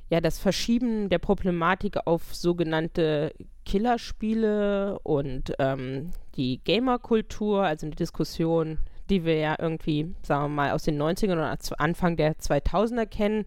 ja 0.10 0.21
das 0.21 0.39
Verschieben 0.39 1.10
der 1.10 1.19
Problematik 1.19 1.98
auf 2.05 2.36
sogenannte 2.36 3.33
Killerspiele 3.65 5.00
und 5.03 5.53
ähm, 5.60 6.12
die 6.36 6.62
Gamerkultur, 6.63 7.63
also 7.63 7.86
eine 7.86 7.95
Diskussion, 7.95 8.77
die 9.10 9.25
wir 9.25 9.38
ja 9.38 9.55
irgendwie, 9.60 10.13
sagen 10.24 10.43
wir 10.43 10.50
mal, 10.50 10.71
aus 10.71 10.83
den 10.83 11.01
90ern 11.01 11.33
oder 11.33 11.57
Anfang 11.79 12.17
der 12.17 12.36
2000er 12.36 13.05
kennen. 13.05 13.45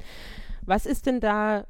Was 0.62 0.86
ist 0.86 1.06
denn 1.06 1.20
da 1.20 1.66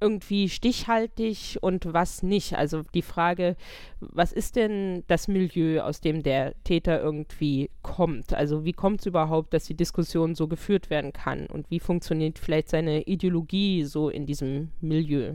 irgendwie 0.00 0.48
stichhaltig 0.48 1.58
und 1.60 1.92
was 1.92 2.22
nicht. 2.22 2.56
Also 2.56 2.82
die 2.94 3.02
Frage, 3.02 3.56
was 4.00 4.32
ist 4.32 4.56
denn 4.56 5.04
das 5.06 5.28
Milieu, 5.28 5.80
aus 5.80 6.00
dem 6.00 6.22
der 6.22 6.54
Täter 6.64 7.00
irgendwie 7.00 7.70
kommt? 7.82 8.34
Also 8.34 8.64
wie 8.64 8.72
kommt 8.72 9.00
es 9.00 9.06
überhaupt, 9.06 9.52
dass 9.54 9.64
die 9.64 9.76
Diskussion 9.76 10.34
so 10.34 10.48
geführt 10.48 10.90
werden 10.90 11.12
kann? 11.12 11.46
Und 11.46 11.70
wie 11.70 11.80
funktioniert 11.80 12.38
vielleicht 12.38 12.68
seine 12.68 13.02
Ideologie 13.02 13.84
so 13.84 14.08
in 14.08 14.26
diesem 14.26 14.72
Milieu? 14.80 15.34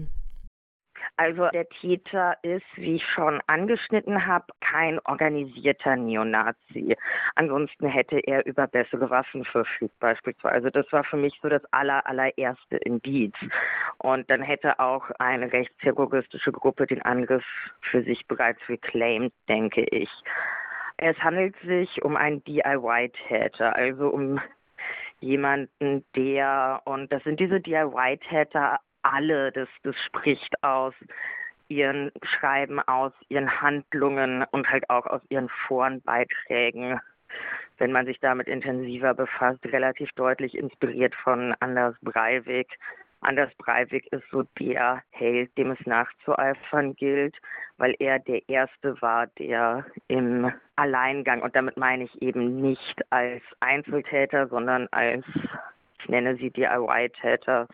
Also 1.15 1.47
der 1.49 1.69
Täter 1.69 2.35
ist, 2.41 2.65
wie 2.75 2.95
ich 2.95 3.05
schon 3.05 3.39
angeschnitten 3.45 4.25
habe, 4.25 4.45
kein 4.61 4.99
organisierter 5.05 5.95
Neonazi. 5.95 6.97
Ansonsten 7.35 7.87
hätte 7.87 8.17
er 8.19 8.45
über 8.47 8.65
bessere 8.65 9.09
Waffen 9.11 9.45
verfügt 9.45 9.97
beispielsweise. 9.99 10.71
Das 10.71 10.91
war 10.91 11.03
für 11.03 11.17
mich 11.17 11.37
so 11.41 11.49
das 11.49 11.63
aller, 11.71 12.05
allererste 12.07 12.77
Indiz. 12.77 13.35
Und 13.99 14.27
dann 14.31 14.41
hätte 14.41 14.79
auch 14.79 15.11
eine 15.19 15.53
rechtsterroristische 15.53 16.51
Gruppe 16.51 16.87
den 16.87 17.03
Angriff 17.03 17.45
für 17.81 18.01
sich 18.03 18.25
bereits 18.27 18.67
reclaimed, 18.67 19.33
denke 19.47 19.83
ich. 19.83 20.09
Es 20.97 21.17
handelt 21.19 21.55
sich 21.61 22.03
um 22.03 22.15
einen 22.15 22.43
DIY-Täter, 22.43 23.75
also 23.75 24.09
um 24.09 24.39
jemanden, 25.19 26.03
der, 26.15 26.81
und 26.85 27.11
das 27.11 27.23
sind 27.23 27.39
diese 27.39 27.61
DIY-Täter 27.61 28.79
alle, 29.03 29.51
das, 29.51 29.69
das 29.83 29.95
spricht 30.05 30.51
aus 30.63 30.93
ihren 31.67 32.11
Schreiben, 32.23 32.79
aus 32.79 33.13
ihren 33.29 33.61
Handlungen 33.61 34.43
und 34.51 34.69
halt 34.69 34.89
auch 34.89 35.05
aus 35.05 35.21
ihren 35.29 35.49
Forenbeiträgen, 35.67 36.99
wenn 37.77 37.91
man 37.91 38.05
sich 38.05 38.19
damit 38.19 38.47
intensiver 38.47 39.13
befasst, 39.13 39.63
relativ 39.65 40.11
deutlich 40.13 40.55
inspiriert 40.55 41.15
von 41.15 41.55
Anders 41.59 41.95
Breivik. 42.01 42.67
Anders 43.21 43.53
Breivik 43.55 44.05
ist 44.11 44.23
so 44.31 44.43
der 44.59 45.01
Held, 45.11 45.57
dem 45.57 45.71
es 45.71 45.85
nachzueifern 45.85 46.93
gilt, 46.95 47.35
weil 47.77 47.95
er 47.99 48.19
der 48.19 48.47
Erste 48.49 49.01
war, 49.01 49.27
der 49.39 49.85
im 50.09 50.51
Alleingang, 50.75 51.41
und 51.41 51.55
damit 51.55 51.77
meine 51.77 52.03
ich 52.03 52.21
eben 52.21 52.61
nicht 52.61 53.01
als 53.11 53.41
Einzeltäter, 53.61 54.47
sondern 54.47 54.87
als 54.91 55.25
ich 56.03 56.09
nenne 56.09 56.35
sie 56.35 56.51
DIY-Täter, 56.51 57.67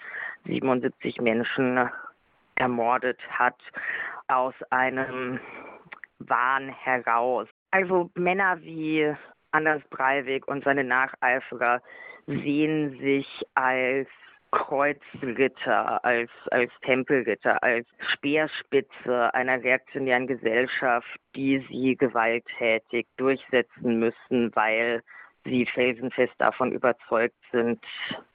77 0.46 1.20
Menschen 1.22 1.90
ermordet 2.56 3.20
hat, 3.30 3.58
aus 4.28 4.54
einem 4.70 5.40
Wahn 6.20 6.70
heraus. 6.70 7.48
Also 7.72 8.10
Männer 8.16 8.62
wie 8.62 9.14
Anders 9.52 9.82
Breivik 9.90 10.48
und 10.48 10.64
seine 10.64 10.84
Nacheiferer 10.84 11.82
sehen 12.28 13.00
sich 13.00 13.44
als 13.56 14.08
Kreuzritter, 14.52 16.04
als, 16.04 16.30
als 16.52 16.72
Tempelritter, 16.82 17.62
als 17.64 17.88
Speerspitze 18.14 19.34
einer 19.34 19.64
reaktionären 19.64 20.28
Gesellschaft, 20.28 21.08
die 21.36 21.66
sie 21.70 21.96
gewalttätig 21.96 23.08
durchsetzen 23.18 24.00
müssen, 24.00 24.56
weil 24.56 25.02
sie 25.46 25.65
felsenfest 25.65 26.34
davon 26.38 26.72
überzeugt 26.72 27.38
sind, 27.51 27.84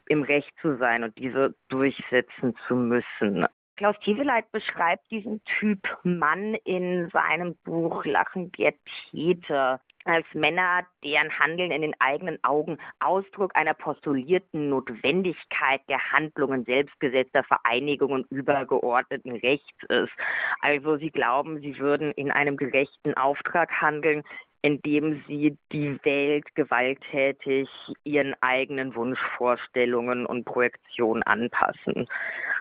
im 0.07 0.23
Recht 0.23 0.53
zu 0.61 0.77
sein 0.77 1.05
und 1.05 1.17
diese 1.19 1.55
durchsetzen 1.69 2.55
zu 2.67 2.75
müssen. 2.75 3.47
Klaus 3.77 3.99
Tiefeleit 4.01 4.51
beschreibt 4.53 5.11
diesen 5.11 5.43
Typ 5.59 5.81
Mann 6.05 6.55
in 6.65 7.09
seinem 7.11 7.57
Buch 7.65 8.05
Lachen 8.05 8.53
der 8.53 8.75
Täter 9.11 9.81
als 10.05 10.27
Männer, 10.33 10.87
deren 11.03 11.37
Handeln 11.39 11.71
in 11.73 11.83
den 11.83 11.95
eigenen 11.99 12.39
Augen 12.45 12.79
Ausdruck 13.01 13.57
einer 13.57 13.75
postulierten 13.75 14.69
Notwendigkeit 14.69 15.81
der 15.89 16.13
Handlungen 16.13 16.65
selbstgesetzter 16.65 17.43
Vereinigungen 17.45 18.25
übergeordneten 18.31 19.33
Rechts 19.37 19.83
ist. 19.89 20.13
Also 20.61 20.97
sie 20.99 21.11
glauben, 21.11 21.61
sie 21.61 21.79
würden 21.79 22.13
in 22.13 22.31
einem 22.31 22.57
gerechten 22.57 23.15
Auftrag 23.15 23.71
handeln, 23.81 24.23
indem 24.65 25.23
sie 25.29 25.59
die 25.73 25.99
Welt 26.05 26.47
gewalttätig 26.55 27.69
ihren 28.05 28.35
eigenen 28.41 28.95
Wunschvorstellungen 28.95 30.25
und 30.25 30.47
Projektionen 30.47 31.23
anpassen. 31.25 32.09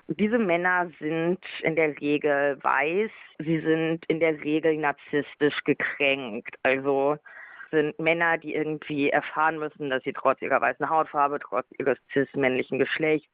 Diese 0.10 0.38
Männer 0.38 0.92
sind 1.00 1.40
in 1.62 1.78
der 1.78 1.98
Regel 2.02 2.62
weiß, 2.62 3.10
sie 3.40 3.60
sind 3.62 4.04
in 4.10 4.20
der 4.20 4.38
Regel 4.44 4.76
narzisstisch 4.76 5.64
gekränkt. 5.64 6.58
Also 6.64 7.16
sind 7.74 7.98
Männer, 8.00 8.38
die 8.38 8.54
irgendwie 8.54 9.10
erfahren 9.10 9.58
müssen, 9.58 9.90
dass 9.90 10.04
sie 10.04 10.14
trotz 10.14 10.42
ihrer 10.42 10.62
weißen 10.62 10.90
Hautfarbe, 10.90 11.40
trotz 11.40 11.66
ihres 11.80 11.98
cis-männlichen 12.14 12.78
Geschlechts 12.78 13.28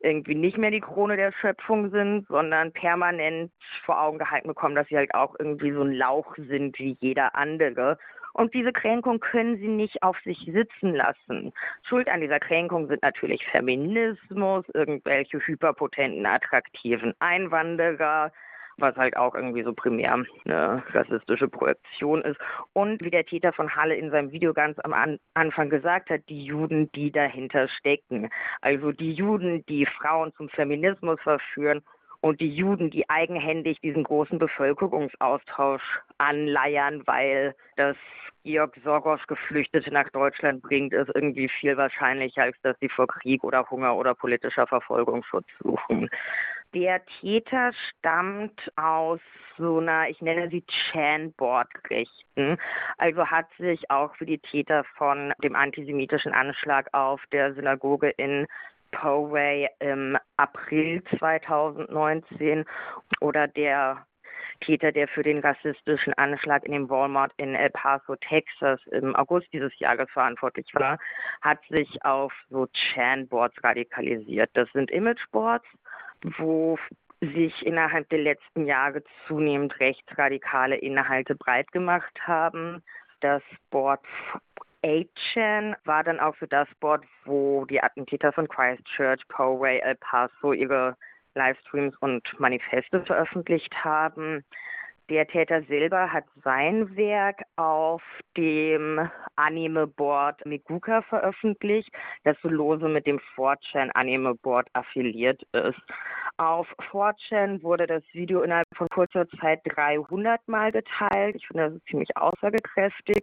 irgendwie 0.00 0.34
nicht 0.34 0.58
mehr 0.58 0.70
die 0.70 0.80
Krone 0.80 1.16
der 1.16 1.32
Schöpfung 1.32 1.90
sind, 1.90 2.26
sondern 2.28 2.72
permanent 2.72 3.52
vor 3.84 4.00
Augen 4.00 4.18
gehalten 4.18 4.48
bekommen, 4.48 4.74
dass 4.74 4.88
sie 4.88 4.96
halt 4.96 5.14
auch 5.14 5.34
irgendwie 5.38 5.72
so 5.72 5.82
ein 5.82 5.92
Lauch 5.92 6.34
sind 6.36 6.78
wie 6.78 6.96
jeder 7.00 7.34
andere. 7.34 7.98
Und 8.32 8.54
diese 8.54 8.72
Kränkung 8.72 9.20
können 9.20 9.56
sie 9.58 9.68
nicht 9.68 10.02
auf 10.02 10.16
sich 10.20 10.38
sitzen 10.52 10.94
lassen. 10.94 11.52
Schuld 11.82 12.08
an 12.08 12.20
dieser 12.20 12.38
Kränkung 12.38 12.86
sind 12.86 13.02
natürlich 13.02 13.44
Feminismus, 13.46 14.64
irgendwelche 14.72 15.38
hyperpotenten, 15.38 16.24
attraktiven 16.24 17.14
Einwanderer, 17.18 18.32
was 18.80 18.96
halt 18.96 19.16
auch 19.16 19.34
irgendwie 19.34 19.62
so 19.62 19.72
primär 19.72 20.24
eine 20.44 20.82
rassistische 20.92 21.48
Projektion 21.48 22.22
ist. 22.22 22.38
Und 22.72 23.02
wie 23.02 23.10
der 23.10 23.24
Täter 23.24 23.52
von 23.52 23.74
Halle 23.74 23.94
in 23.94 24.10
seinem 24.10 24.32
Video 24.32 24.52
ganz 24.52 24.78
am 24.80 24.92
An 24.92 25.18
Anfang 25.34 25.70
gesagt 25.70 26.10
hat, 26.10 26.22
die 26.28 26.44
Juden, 26.44 26.90
die 26.92 27.10
dahinter 27.10 27.68
stecken. 27.68 28.30
Also 28.60 28.92
die 28.92 29.12
Juden, 29.12 29.64
die 29.66 29.86
Frauen 29.86 30.32
zum 30.36 30.48
Feminismus 30.48 31.20
verführen 31.22 31.82
und 32.20 32.40
die 32.40 32.54
Juden, 32.54 32.90
die 32.90 33.08
eigenhändig 33.08 33.80
diesen 33.80 34.04
großen 34.04 34.38
Bevölkerungsaustausch 34.38 35.82
anleiern, 36.18 37.02
weil 37.06 37.54
das 37.76 37.96
Georg 38.44 38.74
Sorgosch 38.84 39.26
Geflüchtete 39.26 39.92
nach 39.92 40.08
Deutschland 40.10 40.62
bringt, 40.62 40.92
ist 40.92 41.10
irgendwie 41.14 41.48
viel 41.48 41.76
wahrscheinlicher, 41.76 42.44
als 42.44 42.56
dass 42.62 42.76
sie 42.80 42.88
vor 42.88 43.06
Krieg 43.06 43.44
oder 43.44 43.68
Hunger 43.70 43.96
oder 43.96 44.14
politischer 44.14 44.66
Verfolgung 44.66 45.22
Schutz 45.24 45.46
suchen. 45.62 46.08
Der 46.72 47.04
Täter 47.04 47.72
stammt 47.72 48.60
aus 48.76 49.18
so 49.58 49.78
einer, 49.78 50.08
ich 50.08 50.22
nenne 50.22 50.48
sie 50.50 50.64
Chan-Board-Rechten. 50.66 52.58
Also 52.96 53.26
hat 53.26 53.46
sich 53.58 53.90
auch 53.90 54.14
für 54.14 54.26
die 54.26 54.38
Täter 54.38 54.84
von 54.96 55.32
dem 55.42 55.56
antisemitischen 55.56 56.32
Anschlag 56.32 56.88
auf 56.94 57.20
der 57.32 57.54
Synagoge 57.54 58.10
in 58.10 58.46
Poway 58.92 59.68
im 59.80 60.16
April 60.36 61.02
2019 61.18 62.64
oder 63.20 63.48
der 63.48 64.06
Täter, 64.60 64.92
der 64.92 65.08
für 65.08 65.22
den 65.22 65.40
rassistischen 65.40 66.12
Anschlag 66.14 66.64
in 66.64 66.72
dem 66.72 66.88
Walmart 66.88 67.32
in 67.36 67.54
El 67.54 67.70
Paso, 67.70 68.14
Texas 68.16 68.80
im 68.92 69.16
August 69.16 69.48
dieses 69.52 69.76
Jahres 69.78 70.08
verantwortlich 70.10 70.66
war, 70.74 70.98
hat 71.40 71.58
sich 71.68 72.04
auf 72.04 72.32
so 72.48 72.66
Chan-Boards 72.66 73.56
radikalisiert. 73.64 74.50
Das 74.52 74.70
sind 74.72 74.90
Imageboards, 74.90 75.66
wo 76.38 76.78
sich 77.20 77.66
innerhalb 77.66 78.08
der 78.08 78.20
letzten 78.20 78.66
Jahre 78.66 79.02
zunehmend 79.26 79.78
rechtsradikale 79.78 80.76
Inhalte 80.76 81.34
breit 81.34 81.70
gemacht 81.72 82.18
haben. 82.26 82.82
Das 83.20 83.42
Board 83.70 84.00
8chan 84.82 85.76
war 85.84 86.02
dann 86.02 86.20
auch 86.20 86.34
so 86.40 86.46
das 86.46 86.68
Board, 86.80 87.04
wo 87.24 87.66
die 87.66 87.82
Attentäter 87.82 88.32
von 88.32 88.48
Christchurch, 88.48 89.26
Poway, 89.28 89.78
El 89.80 89.96
Paso 89.96 90.52
ihre 90.52 90.96
Livestreams 91.34 91.94
und 92.00 92.22
Manifeste 92.40 93.04
veröffentlicht 93.04 93.74
haben. 93.84 94.42
Der 95.10 95.26
Täter 95.26 95.60
selber 95.64 96.12
hat 96.12 96.22
sein 96.44 96.96
Werk 96.96 97.42
auf 97.56 98.00
dem 98.36 99.10
Anime-Board 99.34 100.46
Meguka 100.46 101.02
veröffentlicht, 101.02 101.90
das 102.22 102.36
lose 102.44 102.88
mit 102.88 103.08
dem 103.08 103.18
4chan 103.34 103.90
Anime-Board 103.90 104.68
affiliiert 104.72 105.42
ist. 105.52 105.80
Auf 106.36 106.68
4chan 106.92 107.60
wurde 107.64 107.88
das 107.88 108.04
Video 108.12 108.42
innerhalb 108.42 108.68
von 108.76 108.86
kurzer 108.88 109.28
Zeit 109.40 109.62
300 109.64 110.46
Mal 110.46 110.70
geteilt. 110.70 111.34
Ich 111.34 111.46
finde, 111.48 111.64
das 111.64 111.74
ist 111.74 111.86
ziemlich 111.86 112.16
aussagekräftig. 112.16 113.20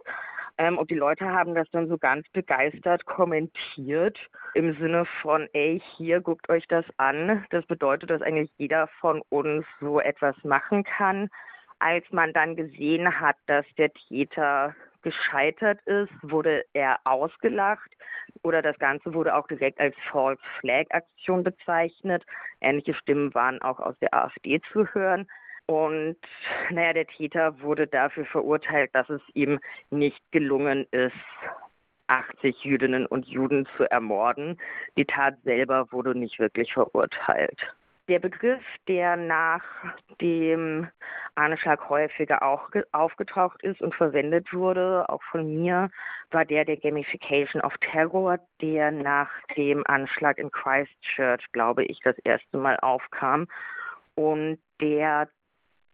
Ähm, 0.58 0.76
und 0.76 0.90
die 0.90 0.96
Leute 0.96 1.26
haben 1.26 1.54
das 1.54 1.70
dann 1.70 1.88
so 1.88 1.96
ganz 1.96 2.28
begeistert 2.34 3.06
kommentiert 3.06 4.18
im 4.54 4.76
Sinne 4.78 5.06
von, 5.22 5.48
ey, 5.54 5.80
hier 5.96 6.20
guckt 6.20 6.50
euch 6.50 6.66
das 6.68 6.84
an. 6.98 7.46
Das 7.48 7.64
bedeutet, 7.64 8.10
dass 8.10 8.20
eigentlich 8.20 8.50
jeder 8.58 8.88
von 9.00 9.22
uns 9.30 9.64
so 9.80 10.00
etwas 10.00 10.36
machen 10.44 10.84
kann. 10.84 11.30
Als 11.80 12.04
man 12.10 12.32
dann 12.32 12.56
gesehen 12.56 13.20
hat, 13.20 13.36
dass 13.46 13.64
der 13.76 13.92
Täter 13.92 14.74
gescheitert 15.02 15.80
ist, 15.86 16.12
wurde 16.22 16.64
er 16.72 16.98
ausgelacht 17.04 17.90
oder 18.42 18.62
das 18.62 18.78
Ganze 18.78 19.14
wurde 19.14 19.34
auch 19.34 19.46
direkt 19.46 19.80
als 19.80 19.94
False 20.10 20.42
Flag 20.60 20.86
Aktion 20.90 21.44
bezeichnet. 21.44 22.24
Ähnliche 22.60 22.94
Stimmen 22.94 23.34
waren 23.34 23.62
auch 23.62 23.78
aus 23.78 23.98
der 24.00 24.12
AfD 24.12 24.60
zu 24.72 24.86
hören. 24.92 25.28
Und 25.66 26.16
naja, 26.70 26.94
der 26.94 27.06
Täter 27.06 27.60
wurde 27.60 27.86
dafür 27.86 28.24
verurteilt, 28.24 28.90
dass 28.94 29.08
es 29.10 29.20
ihm 29.34 29.60
nicht 29.90 30.20
gelungen 30.32 30.86
ist, 30.92 31.12
80 32.06 32.64
Jüdinnen 32.64 33.06
und 33.06 33.26
Juden 33.26 33.68
zu 33.76 33.84
ermorden. 33.90 34.58
Die 34.96 35.04
Tat 35.04 35.36
selber 35.44 35.92
wurde 35.92 36.14
nicht 36.14 36.38
wirklich 36.38 36.72
verurteilt. 36.72 37.60
Der 38.08 38.18
Begriff, 38.20 38.64
der 38.88 39.16
nach 39.16 39.62
dem 40.20 40.88
Anschlag 41.34 41.90
häufiger 41.90 42.42
auch 42.42 42.70
aufgetaucht 42.92 43.62
ist 43.62 43.82
und 43.82 43.94
verwendet 43.94 44.52
wurde, 44.54 45.04
auch 45.10 45.22
von 45.30 45.54
mir, 45.54 45.90
war 46.30 46.46
der 46.46 46.64
der 46.64 46.78
Gamification 46.78 47.60
of 47.60 47.76
Terror, 47.78 48.38
der 48.62 48.92
nach 48.92 49.30
dem 49.56 49.86
Anschlag 49.86 50.38
in 50.38 50.50
Christchurch, 50.50 51.44
glaube 51.52 51.84
ich, 51.84 52.00
das 52.00 52.18
erste 52.20 52.56
Mal 52.56 52.78
aufkam. 52.80 53.46
Und 54.14 54.58
der 54.80 55.28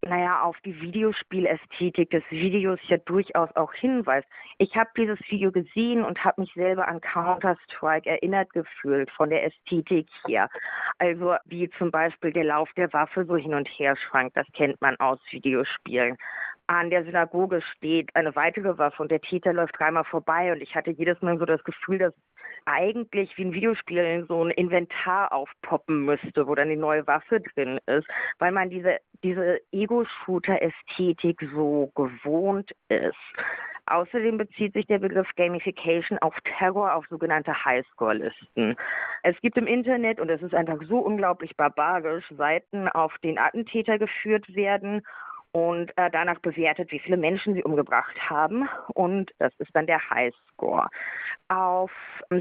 naja, 0.08 0.42
auf 0.42 0.56
die 0.64 0.80
Videospielästhetik 0.80 2.11
des 2.11 2.23
Videos 2.30 2.78
ja 2.88 2.99
durchaus 2.99 3.54
auch 3.56 3.73
hinweist. 3.73 4.26
Ich 4.58 4.76
habe 4.76 4.90
dieses 4.96 5.18
Video 5.28 5.50
gesehen 5.50 6.04
und 6.04 6.25
habe 6.25 6.42
mich 6.42 6.52
selber 6.54 6.87
an 6.88 7.00
Counter-Strike 7.00 8.08
erinnert 8.08 8.52
gefühlt 8.52 9.11
von 9.11 9.30
der 9.30 9.44
Ästhetik 9.44 10.08
her. 10.26 10.49
Also 10.99 11.37
wie 11.46 11.70
zum 11.78 11.90
Beispiel 11.90 12.32
der 12.32 12.44
Lauf 12.44 12.70
der 12.76 12.92
Waffe 12.92 13.25
so 13.25 13.37
hin 13.37 13.54
und 13.54 13.68
her 13.68 13.96
schwankt, 13.96 14.37
das 14.37 14.46
kennt 14.52 14.80
man 14.80 14.96
aus 15.00 15.18
Videospielen. 15.30 16.16
An 16.66 16.90
der 16.90 17.04
Synagoge 17.04 17.61
steht 17.61 18.14
eine 18.16 18.34
weitere 18.37 18.78
Waffe 18.78 19.02
und 19.02 19.11
der 19.11 19.20
Täter 19.20 19.52
läuft 19.52 19.78
dreimal 19.78 20.04
vorbei 20.04 20.52
und 20.52 20.62
ich 20.62 20.75
hatte 20.75 20.90
jedes 20.90 21.20
Mal 21.20 21.38
so 21.38 21.44
das 21.44 21.62
Gefühl, 21.64 21.99
dass 21.99 22.14
eigentlich 22.66 23.36
wie 23.36 23.44
ein 23.44 23.52
Videospiel 23.52 24.24
so 24.28 24.44
ein 24.44 24.50
Inventar 24.50 25.32
aufpoppen 25.32 26.04
müsste, 26.04 26.46
wo 26.46 26.54
dann 26.54 26.68
die 26.68 26.76
neue 26.76 27.06
Waffe 27.06 27.40
drin 27.40 27.78
ist, 27.86 28.06
weil 28.38 28.52
man 28.52 28.70
diese, 28.70 28.98
diese 29.22 29.60
Ego-Shooter-Ästhetik 29.72 31.46
so 31.52 31.90
gewohnt 31.94 32.72
ist. 32.88 33.16
Außerdem 33.86 34.38
bezieht 34.38 34.72
sich 34.72 34.86
der 34.86 34.98
Begriff 34.98 35.28
Gamification 35.36 36.18
auf 36.20 36.34
Terror 36.58 36.94
auf 36.94 37.04
sogenannte 37.10 37.52
Highscore-Listen. 37.64 38.76
Es 39.22 39.38
gibt 39.42 39.58
im 39.58 39.66
Internet, 39.66 40.20
und 40.20 40.30
es 40.30 40.40
ist 40.40 40.54
einfach 40.54 40.78
so 40.88 40.98
unglaublich 40.98 41.54
barbarisch, 41.56 42.24
Seiten, 42.30 42.88
auf 42.88 43.14
denen 43.18 43.36
Attentäter 43.38 43.98
geführt 43.98 44.54
werden 44.54 45.02
und 45.54 45.96
äh, 45.96 46.11
danach 46.11 46.40
bewertet, 46.40 46.90
wie 46.90 46.99
viele 46.99 47.16
Menschen 47.16 47.54
sie 47.54 47.62
umgebracht 47.62 48.16
haben. 48.28 48.68
Und 48.94 49.30
das 49.38 49.52
ist 49.58 49.70
dann 49.73 49.87
der 49.87 50.00
Highscore. 50.11 50.88
Auf 51.46 51.92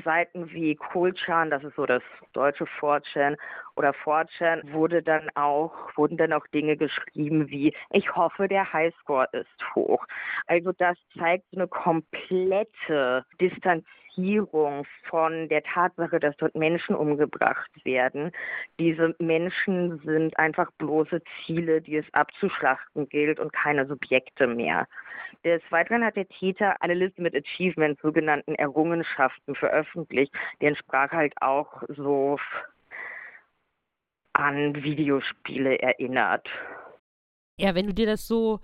Seiten 0.03 0.51
wie 0.51 0.75
Coolchan, 0.75 1.51
das 1.51 1.63
ist 1.63 1.75
so 1.75 1.85
das 1.85 2.01
deutsche 2.33 2.65
4chan, 2.65 3.37
oder 3.75 3.91
4chan 3.91 4.73
wurde 4.73 5.03
dann 5.03 5.29
auch, 5.35 5.73
wurden 5.95 6.17
dann 6.17 6.33
auch 6.33 6.47
Dinge 6.47 6.75
geschrieben 6.75 7.49
wie, 7.49 7.75
ich 7.91 8.15
hoffe, 8.15 8.47
der 8.47 8.73
Highscore 8.73 9.27
ist 9.31 9.75
hoch. 9.75 10.03
Also 10.47 10.71
das 10.71 10.97
zeigt 11.15 11.45
eine 11.53 11.67
komplette 11.67 13.25
Distanzierung 13.39 14.02
Distanzierung 14.15 14.85
von 15.09 15.49
der 15.49 15.63
Tatsache, 15.63 16.19
dass 16.19 16.35
dort 16.37 16.55
Menschen 16.55 16.95
umgebracht 16.95 17.71
werden. 17.83 18.31
Diese 18.79 19.15
Menschen 19.19 19.99
sind 19.99 20.37
einfach 20.37 20.71
bloße 20.77 21.21
Ziele, 21.45 21.81
die 21.81 21.97
es 21.97 22.05
abzuschlachten 22.13 23.09
gilt 23.09 23.39
und 23.39 23.53
keine 23.53 23.85
Subjekte 23.87 24.47
mehr. 24.47 24.87
Des 25.43 25.61
Weiteren 25.69 26.03
hat 26.05 26.15
der 26.15 26.27
Täter 26.27 26.81
eine 26.81 26.93
Liste 26.93 27.21
mit 27.21 27.35
Achievements, 27.35 28.01
sogenannten 28.01 28.55
Errungenschaften 28.55 29.55
veröffentlicht. 29.55 30.33
Die 30.61 30.67
entsprach 30.67 31.11
halt 31.11 31.33
auch 31.41 31.83
so 31.89 32.37
an 34.33 34.75
Videospiele 34.83 35.79
erinnert. 35.79 36.47
Ja, 37.59 37.75
wenn 37.75 37.87
du 37.87 37.93
dir 37.93 38.07
das 38.07 38.27
so 38.27 38.61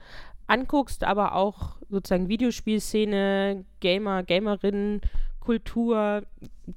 anguckst, 0.48 1.04
aber 1.04 1.36
auch 1.36 1.78
sozusagen 1.90 2.28
Videospielszene, 2.28 3.66
Gamer, 3.80 4.24
Gamerinnen 4.24 5.02
Kultur, 5.40 6.24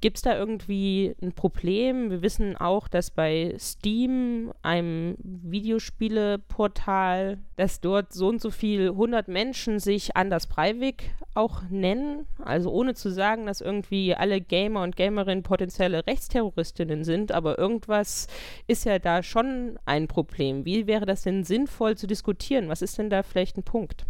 gibt 0.01 0.17
es 0.17 0.23
da 0.23 0.37
irgendwie 0.37 1.15
ein 1.21 1.33
Problem? 1.33 2.09
Wir 2.09 2.21
wissen 2.21 2.57
auch, 2.57 2.87
dass 2.87 3.11
bei 3.11 3.55
Steam, 3.59 4.51
einem 4.61 5.15
Videospieleportal, 5.21 7.37
dass 7.55 7.81
dort 7.81 8.13
so 8.13 8.29
und 8.29 8.41
so 8.41 8.51
viel 8.51 8.89
100 8.89 9.27
Menschen 9.27 9.79
sich 9.79 10.15
Anders 10.15 10.47
Breivik 10.47 11.11
auch 11.35 11.63
nennen. 11.69 12.25
Also 12.39 12.71
ohne 12.71 12.93
zu 12.93 13.11
sagen, 13.11 13.45
dass 13.45 13.61
irgendwie 13.61 14.15
alle 14.15 14.41
Gamer 14.41 14.83
und 14.83 14.95
Gamerinnen 14.95 15.43
potenzielle 15.43 16.05
Rechtsterroristinnen 16.07 17.03
sind, 17.03 17.31
aber 17.31 17.57
irgendwas 17.57 18.27
ist 18.67 18.85
ja 18.85 18.99
da 18.99 19.23
schon 19.23 19.77
ein 19.85 20.07
Problem. 20.07 20.65
Wie 20.65 20.87
wäre 20.87 21.05
das 21.05 21.23
denn 21.23 21.43
sinnvoll 21.43 21.97
zu 21.97 22.07
diskutieren? 22.07 22.69
Was 22.69 22.81
ist 22.81 22.97
denn 22.97 23.09
da 23.09 23.23
vielleicht 23.23 23.57
ein 23.57 23.63
Punkt? 23.63 24.05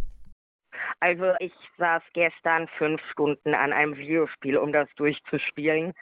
Also 1.00 1.32
ich 1.38 1.52
saß 1.78 2.02
gestern 2.12 2.68
fünf 2.78 3.00
Stunden 3.10 3.54
an 3.54 3.72
einem 3.72 3.96
Videospiel, 3.96 4.56
um 4.56 4.72
das 4.72 4.88
durchzuspielen. 4.96 5.94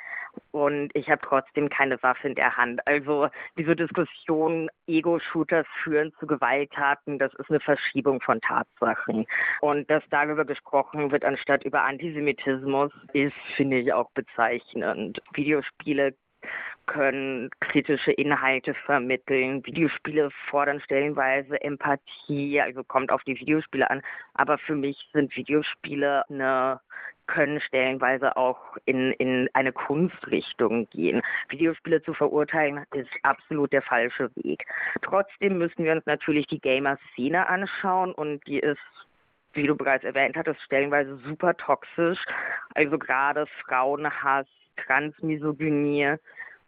Und 0.51 0.91
ich 0.95 1.11
habe 1.11 1.21
trotzdem 1.23 1.69
keine 1.69 2.03
Waffe 2.03 2.29
in 2.29 2.35
der 2.35 2.57
Hand. 2.57 2.87
Also 2.87 3.29
diese 3.59 3.77
Diskussion, 3.77 4.71
Ego-Shooters 4.87 5.67
führen 5.83 6.13
zu 6.19 6.27
Gewalttaten, 6.27 7.19
das 7.19 7.35
ist 7.35 7.51
eine 7.51 7.61
Verschiebung 7.61 8.21
von 8.21 8.41
Tatsachen. 8.41 9.27
Und 9.61 9.91
dass 9.91 10.03
darüber 10.11 10.45
gesprochen 10.45 11.11
wird, 11.11 11.25
anstatt 11.25 11.65
über 11.65 11.83
Antisemitismus, 11.83 12.93
ist, 13.13 13.37
finde 13.57 13.81
ich, 13.81 13.93
auch 13.93 14.11
bezeichnend. 14.13 15.21
Videospiele 15.35 16.15
können 16.87 17.51
kritische 17.61 18.13
Inhalte 18.13 18.75
vermitteln. 18.75 19.65
Videospiele 19.65 20.31
fordern 20.51 20.81
stellenweise 20.81 21.61
Empathie, 21.61 22.61
also 22.61 22.85
kommt 22.85 23.11
auf 23.11 23.23
die 23.25 23.39
Videospiele 23.39 23.89
an. 23.91 24.03
Aber 24.35 24.59
für 24.59 24.75
mich 24.75 25.09
sind 25.13 25.35
Videospiele 25.37 26.25
eine 26.29 26.81
können 27.29 27.61
stellenweise 27.61 28.37
auch 28.37 28.77
in, 28.85 29.13
in 29.13 29.49
eine 29.55 29.73
Kunstrichtung 29.73 30.89
gehen. 30.91 31.23
Videospiele 31.49 32.03
zu 32.03 32.15
verurteilen 32.15 32.85
ist 32.95 33.11
absolut 33.23 33.73
der 33.73 33.83
falsche 33.83 34.31
Weg. 34.37 34.65
Trotzdem 35.03 35.59
müssen 35.59 35.85
wir 35.85 35.93
uns 35.93 36.05
natürlich 36.05 36.47
die 36.49 36.61
Gamer-Szene 36.61 37.49
anschauen 37.49 38.13
und 38.13 38.47
die 38.47 38.59
ist 38.59 38.81
wie 39.55 39.67
du 39.67 39.77
bereits 39.77 40.05
erwähnt 40.05 40.37
hattest, 40.37 40.63
stellenweise 40.63 41.17
super 41.27 41.55
toxisch. 41.57 42.19
Also 42.75 42.99
gerade 42.99 43.47
Frauenhass, 43.67 44.47
Transmisogynie, 44.77 46.17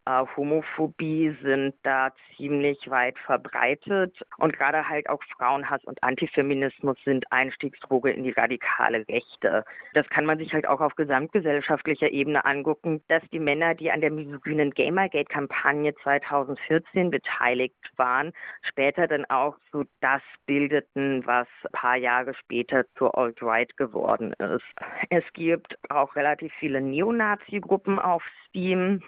äh, 0.06 0.24
Homophobie 0.36 1.36
sind 1.42 1.74
da 1.82 2.12
ziemlich 2.36 2.90
weit 2.90 3.18
verbreitet 3.20 4.14
und 4.38 4.52
gerade 4.52 4.88
halt 4.88 5.08
auch 5.08 5.22
Frauenhass 5.36 5.82
und 5.84 6.02
Antifeminismus 6.02 6.96
sind 7.04 7.24
Einstiegsdroge 7.30 8.10
in 8.10 8.24
die 8.24 8.32
radikale 8.32 9.06
Rechte. 9.08 9.64
Das 9.94 10.08
kann 10.10 10.26
man 10.26 10.38
sich 10.38 10.52
halt 10.52 10.66
auch 10.66 10.80
auf 10.80 10.94
gesamtgesellschaftlicher 10.96 12.10
Ebene 12.10 12.44
angucken, 12.44 13.02
dass 13.08 13.22
die 13.32 13.38
Männer, 13.38 13.74
die 13.74 13.90
an 13.90 14.00
der 14.00 14.10
misogynen 14.10 14.72
Gamergate-Kampagne 14.72 15.94
2014 16.02 17.10
beteiligt 17.10 17.74
waren, 17.96 18.32
später 18.62 19.06
dann 19.06 19.24
auch 19.26 19.56
so 19.72 19.84
das 20.00 20.22
bildeten, 20.46 21.26
was 21.26 21.48
ein 21.64 21.72
paar 21.72 21.96
Jahre 21.96 22.34
später 22.34 22.84
zur 22.96 23.16
Alt-Right 23.16 23.76
geworden 23.76 24.34
ist. 24.34 24.64
Es 25.10 25.24
gibt 25.32 25.78
auch 25.88 26.14
relativ 26.16 26.52
viele 26.58 26.80
Neonazi-Gruppen 26.80 27.98
auf 27.98 28.22
Steam, 28.48 29.02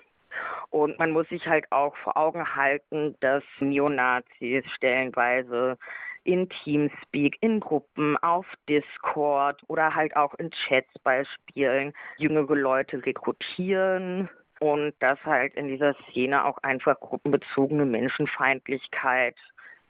und 0.70 0.98
man 0.98 1.10
muss 1.10 1.28
sich 1.28 1.46
halt 1.46 1.70
auch 1.70 1.96
vor 1.98 2.16
Augen 2.16 2.54
halten, 2.54 3.16
dass 3.20 3.42
Neonazis 3.60 4.64
stellenweise 4.74 5.78
in 6.24 6.48
Teamspeak, 6.48 7.36
in 7.40 7.60
Gruppen, 7.60 8.16
auf 8.18 8.46
Discord 8.68 9.62
oder 9.68 9.94
halt 9.94 10.16
auch 10.16 10.34
in 10.34 10.50
Chats 10.50 10.92
bei 11.04 11.24
Spielen 11.24 11.92
jüngere 12.18 12.56
Leute 12.56 13.04
rekrutieren 13.04 14.28
und 14.58 14.94
dass 15.00 15.22
halt 15.24 15.54
in 15.54 15.68
dieser 15.68 15.94
Szene 16.08 16.44
auch 16.44 16.58
einfach 16.58 16.98
gruppenbezogene 17.00 17.84
Menschenfeindlichkeit 17.84 19.36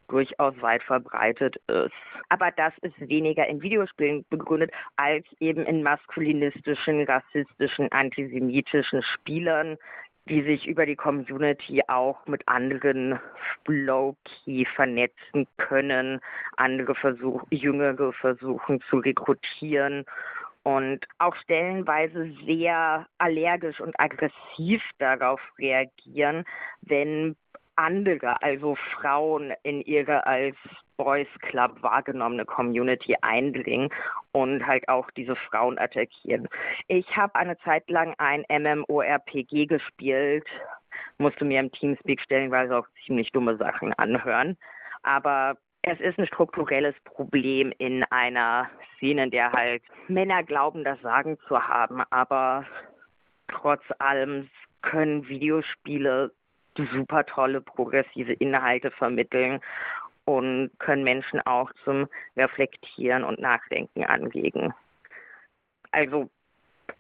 durchaus 0.09 0.55
weit 0.61 0.83
verbreitet 0.83 1.57
ist. 1.67 1.93
Aber 2.29 2.51
das 2.53 2.73
ist 2.83 3.09
weniger 3.09 3.47
in 3.47 3.61
Videospielen 3.63 4.25
begründet 4.31 4.71
als 4.97 5.25
eben 5.41 5.65
in 5.67 5.83
maskulinistischen, 5.83 7.03
rassistischen, 7.05 7.91
antisemitischen 7.91 9.03
Spielern, 9.03 9.77
die 10.29 10.43
sich 10.43 10.67
über 10.67 10.87
die 10.87 10.97
Community 10.97 11.83
auch 11.89 12.27
mit 12.27 12.47
anderen 12.47 13.19
low-key 13.67 14.65
vernetzen 14.75 15.47
können, 15.57 16.21
andere 16.57 16.95
versuchen, 16.95 17.47
Jüngere 17.51 18.13
versuchen 18.13 18.81
zu 18.91 18.99
rekrutieren 18.99 20.05
und 20.65 21.07
auch 21.19 21.37
stellenweise 21.37 22.33
sehr 22.45 23.07
allergisch 23.19 23.81
und 23.81 23.99
aggressiv 24.01 24.83
darauf 24.99 25.41
reagieren, 25.59 26.45
wenn 26.83 27.37
andere, 27.77 28.43
also 28.43 28.77
Frauen 28.97 29.53
in 29.63 29.81
ihre 29.83 30.27
als 30.27 30.57
Boys 30.97 31.29
Club 31.41 31.83
wahrgenommene 31.83 32.45
Community 32.45 33.17
eindringen 33.21 33.91
und 34.33 34.67
halt 34.67 34.89
auch 34.89 35.11
diese 35.13 35.37
Frauen 35.37 35.79
attackieren. 35.79 36.49
Ich 36.89 37.17
habe 37.17 37.35
eine 37.35 37.59
Zeit 37.59 37.89
lang 37.91 38.15
ein 38.19 38.45
MMORPG 38.49 39.67
gespielt, 39.67 40.47
musste 41.19 41.45
mir 41.45 41.61
im 41.61 41.73
Teamspeak 41.73 42.21
stellenweise 42.21 42.79
auch 42.79 42.87
ziemlich 43.05 43.33
dumme 43.33 43.57
Sachen 43.57 43.93
anhören, 43.95 44.57
aber 45.03 45.57
es 45.83 46.01
ist 46.01 46.19
ein 46.19 46.27
strukturelles 46.27 46.97
Problem 47.05 47.73
in 47.79 48.03
einer 48.11 48.69
Szene, 48.97 49.25
in 49.25 49.31
der 49.31 49.53
halt 49.53 49.83
Männer 50.09 50.43
glauben, 50.43 50.83
das 50.83 51.01
Sagen 51.01 51.39
zu 51.47 51.69
haben, 51.69 52.03
aber 52.11 52.65
trotz 53.49 53.83
allem 53.99 54.51
können 54.83 55.29
Videospiele 55.29 56.33
super 56.93 57.25
tolle 57.25 57.61
progressive 57.61 58.33
Inhalte 58.35 58.91
vermitteln 58.91 59.61
und 60.27 60.71
können 60.79 61.05
Menschen 61.05 61.41
auch 61.47 61.71
zum 61.85 62.09
Reflektieren 62.37 63.25
und 63.25 63.41
Nachdenken 63.41 64.05
anregen. 64.05 64.75
Also 65.93 66.29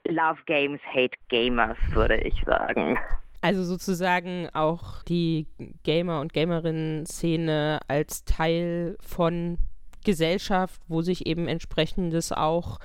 Love 0.06 0.40
Games, 0.46 0.80
Hate 0.94 1.16
Gamers, 1.28 1.76
würde 1.90 2.16
ich 2.16 2.42
sagen. 2.44 2.98
Also 3.42 3.64
sozusagen 3.64 4.48
auch 4.54 5.02
die 5.02 5.46
Gamer- 5.82 6.20
und 6.20 6.32
Gamerinnen-Szene 6.32 7.80
als 7.86 8.24
Teil 8.24 8.96
von 9.00 9.58
Gesellschaft, 10.04 10.80
wo 10.88 11.02
sich 11.02 11.26
eben 11.26 11.48
entsprechendes 11.48 12.32
auch 12.32 12.78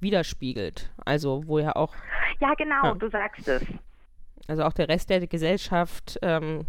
widerspiegelt. 0.00 0.92
Also 1.04 1.42
wo 1.46 1.58
ja 1.58 1.74
auch. 1.74 1.94
Ja, 2.40 2.54
genau, 2.54 2.84
ja. 2.84 2.94
du 2.94 3.08
sagst 3.08 3.48
es. 3.48 3.62
Also 4.46 4.62
auch 4.62 4.74
der 4.74 4.88
Rest 4.88 5.10
der 5.10 5.26
Gesellschaft 5.26 6.18
ähm, 6.22 6.66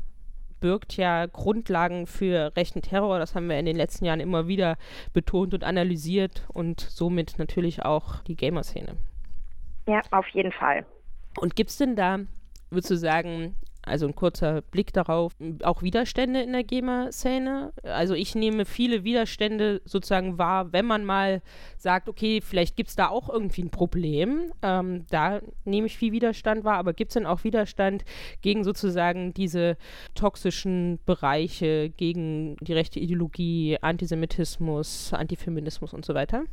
birgt 0.59 0.97
ja 0.97 1.25
Grundlagen 1.25 2.07
für 2.07 2.55
rechten 2.55 2.81
Terror. 2.81 3.19
Das 3.19 3.35
haben 3.35 3.49
wir 3.49 3.59
in 3.59 3.65
den 3.65 3.75
letzten 3.75 4.05
Jahren 4.05 4.19
immer 4.19 4.47
wieder 4.47 4.77
betont 5.13 5.53
und 5.53 5.63
analysiert 5.63 6.45
und 6.53 6.79
somit 6.79 7.37
natürlich 7.37 7.83
auch 7.83 8.21
die 8.23 8.35
Gamer-Szene. 8.35 8.97
Ja, 9.87 10.01
auf 10.11 10.27
jeden 10.29 10.51
Fall. 10.51 10.85
Und 11.39 11.55
gibt 11.55 11.69
es 11.69 11.77
denn 11.77 11.95
da, 11.95 12.19
würdest 12.69 12.91
du 12.91 12.97
sagen, 12.97 13.55
also 13.87 14.05
ein 14.07 14.15
kurzer 14.15 14.61
Blick 14.61 14.93
darauf, 14.93 15.33
auch 15.63 15.81
Widerstände 15.81 16.41
in 16.41 16.53
der 16.53 16.63
GEMA-Szene. 16.63 17.73
Also 17.83 18.13
ich 18.13 18.35
nehme 18.35 18.65
viele 18.65 19.03
Widerstände 19.03 19.81
sozusagen 19.85 20.37
wahr, 20.37 20.73
wenn 20.73 20.85
man 20.85 21.05
mal 21.05 21.41
sagt, 21.77 22.09
okay, 22.09 22.41
vielleicht 22.41 22.75
gibt 22.75 22.89
es 22.89 22.95
da 22.95 23.07
auch 23.07 23.29
irgendwie 23.29 23.63
ein 23.63 23.69
Problem. 23.69 24.51
Ähm, 24.61 25.05
da 25.09 25.41
nehme 25.65 25.87
ich 25.87 25.97
viel 25.97 26.11
Widerstand 26.11 26.63
wahr, 26.63 26.77
aber 26.77 26.93
gibt 26.93 27.11
es 27.11 27.13
denn 27.13 27.25
auch 27.25 27.43
Widerstand 27.43 28.03
gegen 28.41 28.63
sozusagen 28.63 29.33
diese 29.33 29.77
toxischen 30.15 30.99
Bereiche, 31.05 31.89
gegen 31.89 32.57
die 32.57 32.73
rechte 32.73 32.99
Ideologie, 32.99 33.77
Antisemitismus, 33.81 35.13
Antifeminismus 35.13 35.93
und 35.93 36.05
so 36.05 36.13
weiter? 36.13 36.43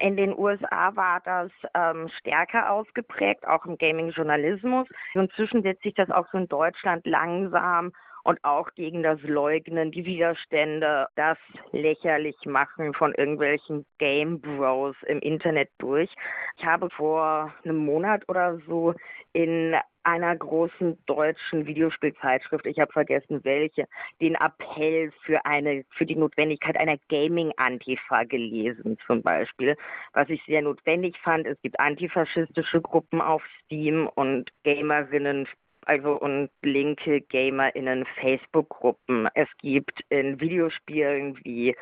In 0.00 0.16
den 0.16 0.36
USA 0.36 0.94
war 0.96 1.20
das 1.24 1.50
ähm, 1.74 2.08
stärker 2.18 2.70
ausgeprägt, 2.70 3.46
auch 3.46 3.64
im 3.66 3.78
Gaming-Journalismus. 3.78 4.88
Inzwischen 5.14 5.62
setzt 5.62 5.82
sich 5.82 5.94
das 5.94 6.10
auch 6.10 6.26
so 6.32 6.38
in 6.38 6.48
Deutschland 6.48 7.06
langsam 7.06 7.92
und 8.24 8.42
auch 8.42 8.74
gegen 8.74 9.02
das 9.02 9.20
Leugnen, 9.22 9.92
die 9.92 10.04
Widerstände, 10.04 11.06
das 11.14 11.38
lächerlich 11.72 12.36
machen 12.44 12.94
von 12.94 13.14
irgendwelchen 13.14 13.84
Game 13.98 14.40
Bros 14.40 14.96
im 15.06 15.20
Internet 15.20 15.70
durch. 15.78 16.10
Ich 16.58 16.64
habe 16.64 16.90
vor 16.90 17.54
einem 17.64 17.76
Monat 17.76 18.28
oder 18.28 18.58
so 18.66 18.94
in 19.32 19.76
einer 20.04 20.36
großen 20.36 20.98
deutschen 21.06 21.66
Videospielzeitschrift, 21.66 22.66
ich 22.66 22.78
habe 22.78 22.92
vergessen 22.92 23.40
welche, 23.42 23.86
den 24.20 24.34
Appell 24.34 25.10
für 25.22 25.44
eine 25.46 25.84
für 25.90 26.06
die 26.06 26.16
Notwendigkeit 26.16 26.76
einer 26.76 26.98
Gaming-Antifa 27.08 28.24
gelesen 28.24 28.98
zum 29.06 29.22
Beispiel, 29.22 29.76
was 30.12 30.28
ich 30.28 30.42
sehr 30.46 30.62
notwendig 30.62 31.16
fand. 31.22 31.46
Es 31.46 31.60
gibt 31.62 31.80
antifaschistische 31.80 32.82
Gruppen 32.82 33.20
auf 33.20 33.42
Steam 33.64 34.08
und 34.14 34.50
Gamerinnen 34.62 35.48
also 35.86 36.18
und 36.18 36.50
linke 36.62 37.20
GamerInnen 37.22 38.06
Facebook-Gruppen. 38.20 39.28
Es 39.34 39.48
gibt 39.58 40.00
in 40.08 40.40
Videospielen 40.40 41.38
wie 41.44 41.74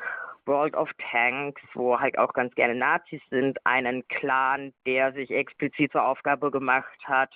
World 0.47 0.75
of 0.75 0.91
Tanks, 1.11 1.62
wo 1.75 1.99
halt 1.99 2.19
auch 2.19 2.33
ganz 2.33 2.55
gerne 2.55 2.75
Nazis 2.75 3.21
sind, 3.31 3.59
einen 3.65 4.07
Clan, 4.09 4.73
der 4.87 5.12
sich 5.12 5.31
explizit 5.31 5.93
zur 5.93 6.05
Aufgabe 6.05 6.51
gemacht 6.51 6.99
hat, 7.05 7.31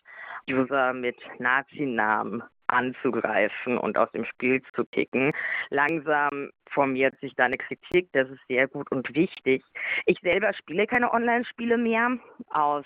User 0.51 0.93
mit 0.93 1.17
Nazi-Namen 1.39 2.43
anzugreifen 2.69 3.79
und 3.79 3.97
aus 3.97 4.11
dem 4.13 4.25
Spiel 4.25 4.61
zu 4.75 4.85
kicken. 4.87 5.33
Langsam 5.71 6.51
formiert 6.71 7.19
sich 7.21 7.35
da 7.37 7.45
eine 7.45 7.59
Kritik, 7.59 8.09
das 8.13 8.29
ist 8.29 8.41
sehr 8.49 8.67
gut 8.67 8.91
und 8.91 9.15
wichtig. 9.15 9.65
Ich 10.05 10.19
selber 10.21 10.53
spiele 10.53 10.87
keine 10.87 11.13
Online-Spiele 11.13 11.79
mehr 11.79 12.19
aus 12.51 12.85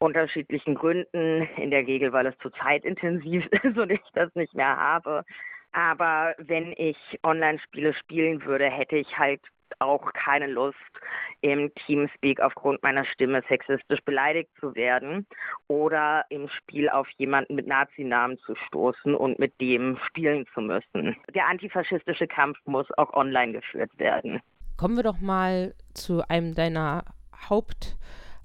unterschiedlichen 0.00 0.74
Gründen, 0.74 1.48
in 1.56 1.70
der 1.70 1.86
Regel, 1.86 2.12
weil 2.12 2.26
es 2.26 2.36
zu 2.38 2.50
zeitintensiv 2.50 3.46
ist 3.62 3.78
und 3.78 3.90
ich 3.90 4.00
das 4.14 4.34
nicht 4.34 4.54
mehr 4.54 4.76
habe. 4.76 5.24
Aber 5.72 6.34
wenn 6.38 6.72
ich 6.76 6.96
Online-Spiele 7.22 7.94
spielen 7.94 8.44
würde, 8.44 8.68
hätte 8.68 8.96
ich 8.96 9.16
halt 9.16 9.40
auch 9.78 10.12
keine 10.12 10.48
Lust, 10.48 10.76
im 11.42 11.72
Teamspeak 11.74 12.40
aufgrund 12.40 12.82
meiner 12.82 13.04
Stimme 13.04 13.42
sexistisch 13.48 14.00
beleidigt 14.04 14.50
zu 14.58 14.74
werden 14.74 15.26
oder 15.68 16.24
im 16.28 16.48
Spiel 16.48 16.88
auf 16.88 17.08
jemanden 17.18 17.54
mit 17.54 17.66
Nazinamen 17.66 18.36
zu 18.40 18.54
stoßen 18.66 19.14
und 19.14 19.38
mit 19.38 19.58
dem 19.60 19.96
spielen 20.06 20.44
zu 20.52 20.60
müssen. 20.60 21.16
Der 21.34 21.46
antifaschistische 21.46 22.26
Kampf 22.26 22.58
muss 22.64 22.86
auch 22.98 23.12
online 23.14 23.52
geführt 23.52 23.90
werden. 23.98 24.40
Kommen 24.76 24.96
wir 24.96 25.04
doch 25.04 25.20
mal 25.20 25.74
zu 25.94 26.22
einem 26.28 26.54
deiner 26.54 27.04
Haupt- 27.48 27.96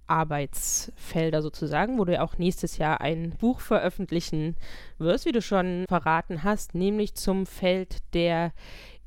Arbeitsfelder 0.07 1.41
sozusagen, 1.41 1.97
wo 1.97 2.05
du 2.05 2.13
ja 2.13 2.21
auch 2.21 2.37
nächstes 2.37 2.77
Jahr 2.77 3.01
ein 3.01 3.31
Buch 3.31 3.59
veröffentlichen 3.59 4.55
wirst, 4.97 5.25
wie 5.25 5.31
du 5.31 5.41
schon 5.41 5.85
verraten 5.87 6.43
hast, 6.43 6.75
nämlich 6.75 7.15
zum 7.15 7.45
Feld 7.45 7.97
der 8.13 8.53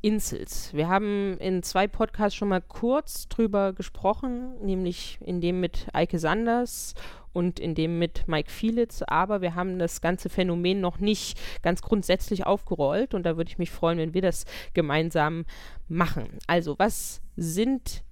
Insels. 0.01 0.73
Wir 0.75 0.89
haben 0.89 1.37
in 1.39 1.63
zwei 1.65 1.89
Podcasts 1.89 2.37
schon 2.37 2.49
mal 2.49 2.63
kurz 2.63 3.29
drüber 3.29 3.73
gesprochen, 3.73 4.55
nämlich 4.65 5.19
in 5.25 5.41
dem 5.41 5.59
mit 5.61 5.89
Eike 5.93 6.21
Sanders 6.21 6.95
und 7.33 7.59
in 7.59 7.75
dem 7.75 7.99
mit 7.99 8.29
Mike 8.29 8.51
Fielitz, 8.51 9.03
aber 9.03 9.41
wir 9.41 9.55
haben 9.55 9.79
das 9.79 10.01
ganze 10.01 10.29
Phänomen 10.29 10.81
noch 10.81 10.99
nicht 10.99 11.39
ganz 11.63 11.83
grundsätzlich 11.83 12.47
aufgerollt 12.47 13.13
und 13.13 13.25
da 13.25 13.37
würde 13.37 13.51
ich 13.51 13.59
mich 13.59 13.71
freuen, 13.71 13.99
wenn 13.99 14.15
wir 14.15 14.23
das 14.23 14.45
gemeinsam 14.73 15.45
machen. 15.89 16.39
Also, 16.47 16.79
was 16.79 17.21
sind 17.37 18.05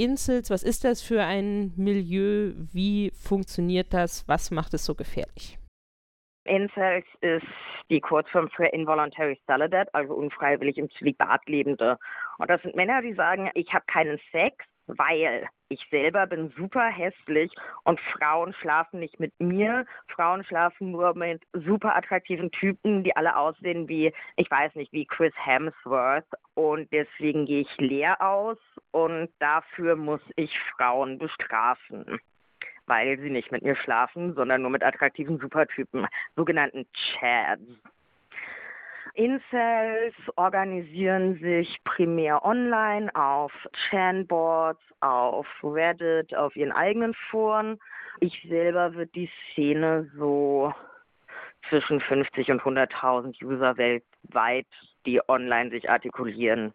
Insels, 0.00 0.48
was 0.48 0.62
ist 0.62 0.84
das 0.84 1.02
für 1.02 1.22
ein 1.22 1.74
Milieu? 1.76 2.54
Wie 2.72 3.10
funktioniert 3.10 3.92
das? 3.92 4.26
Was 4.26 4.50
macht 4.50 4.72
es 4.72 4.86
so 4.86 4.94
gefährlich? 4.94 5.58
Incels 6.44 7.04
ist 7.20 7.44
die 7.90 8.00
Kurzform 8.00 8.48
für 8.48 8.64
Involuntary 8.64 9.38
Celibate, 9.44 9.92
also 9.92 10.14
unfreiwillig 10.14 10.78
im 10.78 10.90
Zölibat 10.92 11.46
lebende. 11.46 11.98
Und 12.38 12.48
das 12.48 12.62
sind 12.62 12.76
Männer, 12.76 13.02
die 13.02 13.12
sagen, 13.12 13.50
ich 13.52 13.74
habe 13.74 13.84
keinen 13.88 14.18
Sex, 14.32 14.64
weil 14.86 15.46
ich 15.68 15.86
selber 15.90 16.26
bin 16.26 16.50
super 16.56 16.86
hässlich 16.86 17.52
und 17.84 18.00
Frauen 18.00 18.54
schlafen 18.54 19.00
nicht 19.00 19.20
mit 19.20 19.38
mir. 19.38 19.84
Frauen 20.08 20.44
schlafen 20.44 20.92
nur 20.92 21.14
mit 21.14 21.42
super 21.52 21.94
attraktiven 21.94 22.50
Typen, 22.50 23.04
die 23.04 23.14
alle 23.14 23.36
aussehen 23.36 23.86
wie, 23.86 24.14
ich 24.36 24.50
weiß 24.50 24.74
nicht, 24.76 24.92
wie 24.94 25.04
Chris 25.04 25.34
Hemsworth. 25.36 26.24
Und 26.54 26.90
deswegen 26.90 27.44
gehe 27.44 27.60
ich 27.60 27.76
leer 27.76 28.20
aus 28.22 28.56
und 28.92 29.30
dafür 29.38 29.96
muss 29.96 30.20
ich 30.36 30.58
Frauen 30.76 31.18
bestrafen 31.18 32.20
weil 32.90 33.20
sie 33.20 33.30
nicht 33.30 33.52
mit 33.52 33.62
mir 33.62 33.76
schlafen, 33.76 34.34
sondern 34.34 34.62
nur 34.62 34.70
mit 34.72 34.82
attraktiven 34.82 35.38
Supertypen, 35.38 36.08
sogenannten 36.34 36.86
Chads. 36.92 37.62
Incels 39.14 40.14
organisieren 40.34 41.38
sich 41.38 41.78
primär 41.84 42.44
online 42.44 43.14
auf 43.14 43.52
Chanboards, 43.88 44.82
auf 45.00 45.46
Reddit, 45.62 46.34
auf 46.34 46.56
ihren 46.56 46.72
eigenen 46.72 47.14
Foren. 47.30 47.78
Ich 48.18 48.44
selber 48.48 48.94
wird 48.94 49.14
die 49.14 49.30
Szene 49.52 50.10
so 50.16 50.74
zwischen 51.68 52.00
50 52.00 52.50
und 52.50 52.62
100.000 52.62 53.40
User 53.44 53.76
weltweit, 53.76 54.66
die 55.06 55.20
online 55.28 55.70
sich 55.70 55.88
artikulieren, 55.88 56.72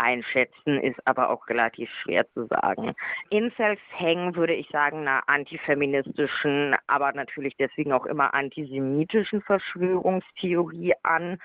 einschätzen, 0.00 0.80
ist 0.80 0.98
aber 1.06 1.30
auch 1.30 1.48
relativ 1.48 1.90
schwer 2.02 2.26
zu 2.32 2.46
sagen. 2.46 2.94
Incels 3.28 3.80
hängen, 3.90 4.34
würde 4.34 4.54
ich 4.54 4.68
sagen, 4.70 5.00
einer 5.00 5.28
antifeministischen, 5.28 6.74
aber 6.86 7.12
natürlich 7.12 7.56
deswegen 7.56 7.92
auch 7.92 8.06
immer 8.06 8.34
antisemitischen 8.34 9.42
Verschwörungstheorie 9.42 10.94
an. 11.02 11.38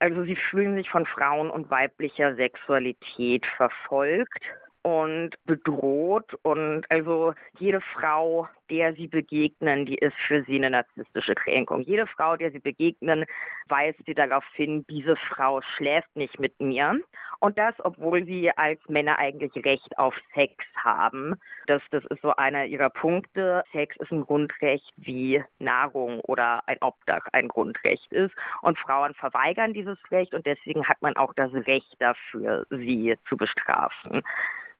Also 0.00 0.24
sie 0.24 0.36
fühlen 0.36 0.74
sich 0.74 0.90
von 0.90 1.06
Frauen 1.06 1.50
und 1.50 1.70
weiblicher 1.70 2.34
Sexualität 2.34 3.46
verfolgt 3.56 4.42
und 4.82 5.30
bedroht 5.46 6.34
und 6.42 6.84
also 6.90 7.32
jede 7.58 7.80
Frau, 7.80 8.48
der 8.70 8.94
sie 8.94 9.06
begegnen, 9.06 9.86
die 9.86 9.96
ist 9.96 10.16
für 10.26 10.42
sie 10.44 10.56
eine 10.56 10.70
narzisstische 10.70 11.34
Kränkung. 11.34 11.82
Jede 11.82 12.06
Frau, 12.06 12.36
der 12.36 12.50
sie 12.50 12.58
begegnen, 12.58 13.24
weist 13.68 13.98
sie 14.06 14.14
darauf 14.14 14.44
hin, 14.54 14.84
diese 14.88 15.16
Frau 15.16 15.60
schläft 15.76 16.14
nicht 16.16 16.38
mit 16.38 16.58
mir. 16.60 17.00
Und 17.40 17.58
das, 17.58 17.74
obwohl 17.78 18.24
sie 18.24 18.50
als 18.56 18.80
Männer 18.88 19.18
eigentlich 19.18 19.52
Recht 19.64 19.98
auf 19.98 20.14
Sex 20.34 20.54
haben. 20.76 21.34
Das, 21.66 21.82
das 21.90 22.04
ist 22.06 22.22
so 22.22 22.34
einer 22.36 22.64
ihrer 22.64 22.90
Punkte. 22.90 23.64
Sex 23.72 23.96
ist 23.96 24.10
ein 24.10 24.24
Grundrecht 24.24 24.92
wie 24.96 25.42
Nahrung 25.58 26.20
oder 26.20 26.66
ein 26.66 26.78
Obdach 26.80 27.26
ein 27.32 27.48
Grundrecht 27.48 28.12
ist. 28.12 28.34
Und 28.62 28.78
Frauen 28.78 29.14
verweigern 29.14 29.74
dieses 29.74 29.98
Recht 30.10 30.34
und 30.34 30.46
deswegen 30.46 30.86
hat 30.88 31.00
man 31.02 31.16
auch 31.16 31.34
das 31.34 31.52
Recht 31.52 31.96
dafür, 31.98 32.66
sie 32.70 33.16
zu 33.28 33.36
bestrafen 33.36 34.22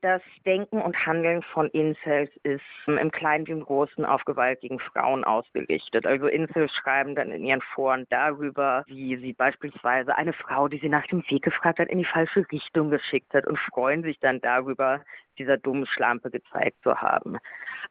das 0.04 0.20
Denken 0.44 0.82
und 0.82 1.06
Handeln 1.06 1.42
von 1.54 1.70
Incels 1.70 2.30
ist 2.42 2.60
im 2.86 3.10
Kleinen 3.10 3.46
wie 3.46 3.52
im 3.52 3.64
Großen 3.64 4.04
auf 4.04 4.22
gewaltigen 4.26 4.78
Frauen 4.78 5.24
ausgerichtet. 5.24 6.06
Also 6.06 6.26
Incels 6.26 6.70
schreiben 6.74 7.14
dann 7.14 7.30
in 7.30 7.42
ihren 7.42 7.62
Foren 7.74 8.06
darüber, 8.10 8.84
wie 8.86 9.16
sie 9.16 9.32
beispielsweise 9.32 10.14
eine 10.14 10.34
Frau, 10.34 10.68
die 10.68 10.78
sie 10.78 10.90
nach 10.90 11.06
dem 11.06 11.24
Weg 11.30 11.42
gefragt 11.42 11.78
hat, 11.78 11.88
in 11.88 12.00
die 12.00 12.04
falsche 12.04 12.44
Richtung 12.52 12.90
geschickt 12.90 13.32
hat 13.32 13.46
und 13.46 13.58
freuen 13.58 14.02
sich 14.02 14.20
dann 14.20 14.42
darüber, 14.42 15.00
dieser 15.38 15.56
dummen 15.56 15.86
Schlampe 15.86 16.30
gezeigt 16.30 16.76
zu 16.82 17.00
haben. 17.00 17.38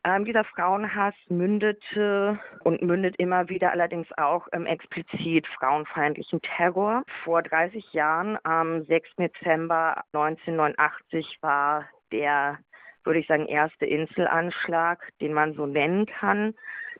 Ähm, 0.03 0.25
dieser 0.25 0.43
Frauenhass 0.43 1.15
mündete 1.29 2.39
und 2.63 2.81
mündet 2.81 3.15
immer 3.17 3.49
wieder 3.49 3.71
allerdings 3.71 4.07
auch 4.17 4.47
im 4.47 4.65
explizit 4.65 5.47
frauenfeindlichen 5.47 6.41
Terror. 6.41 7.03
Vor 7.23 7.41
30 7.41 7.93
Jahren, 7.93 8.37
am 8.43 8.83
6. 8.85 9.15
Dezember 9.17 10.03
1989, 10.13 11.37
war 11.41 11.85
der, 12.11 12.59
würde 13.03 13.19
ich 13.19 13.27
sagen, 13.27 13.45
erste 13.45 13.85
Inselanschlag, 13.85 15.07
den 15.21 15.33
man 15.33 15.53
so 15.53 15.65
nennen 15.65 16.05
kann. 16.05 16.53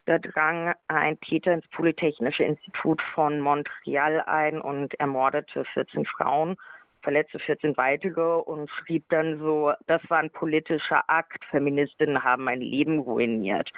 Da 0.06 0.20
drang 0.20 0.74
ein 0.88 1.20
Täter 1.22 1.54
ins 1.54 1.68
Polytechnische 1.70 2.44
Institut 2.44 3.02
von 3.14 3.40
Montreal 3.40 4.22
ein 4.22 4.60
und 4.60 4.94
ermordete 5.00 5.64
14 5.74 6.06
Frauen, 6.06 6.58
verletzte 7.04 7.40
14 7.40 7.78
weitere 7.78 8.40
und 8.42 8.70
schrieb 8.70 9.06
dann 9.10 9.40
so, 9.40 9.74
das 9.88 10.02
war 10.10 10.20
ein 10.20 10.32
politischer 10.32 11.04
Akt, 11.08 11.44
Feministinnen 11.52 12.24
haben 12.24 12.46
mein 12.46 12.62
Leben 12.62 13.00
ruiniert. 13.00 13.72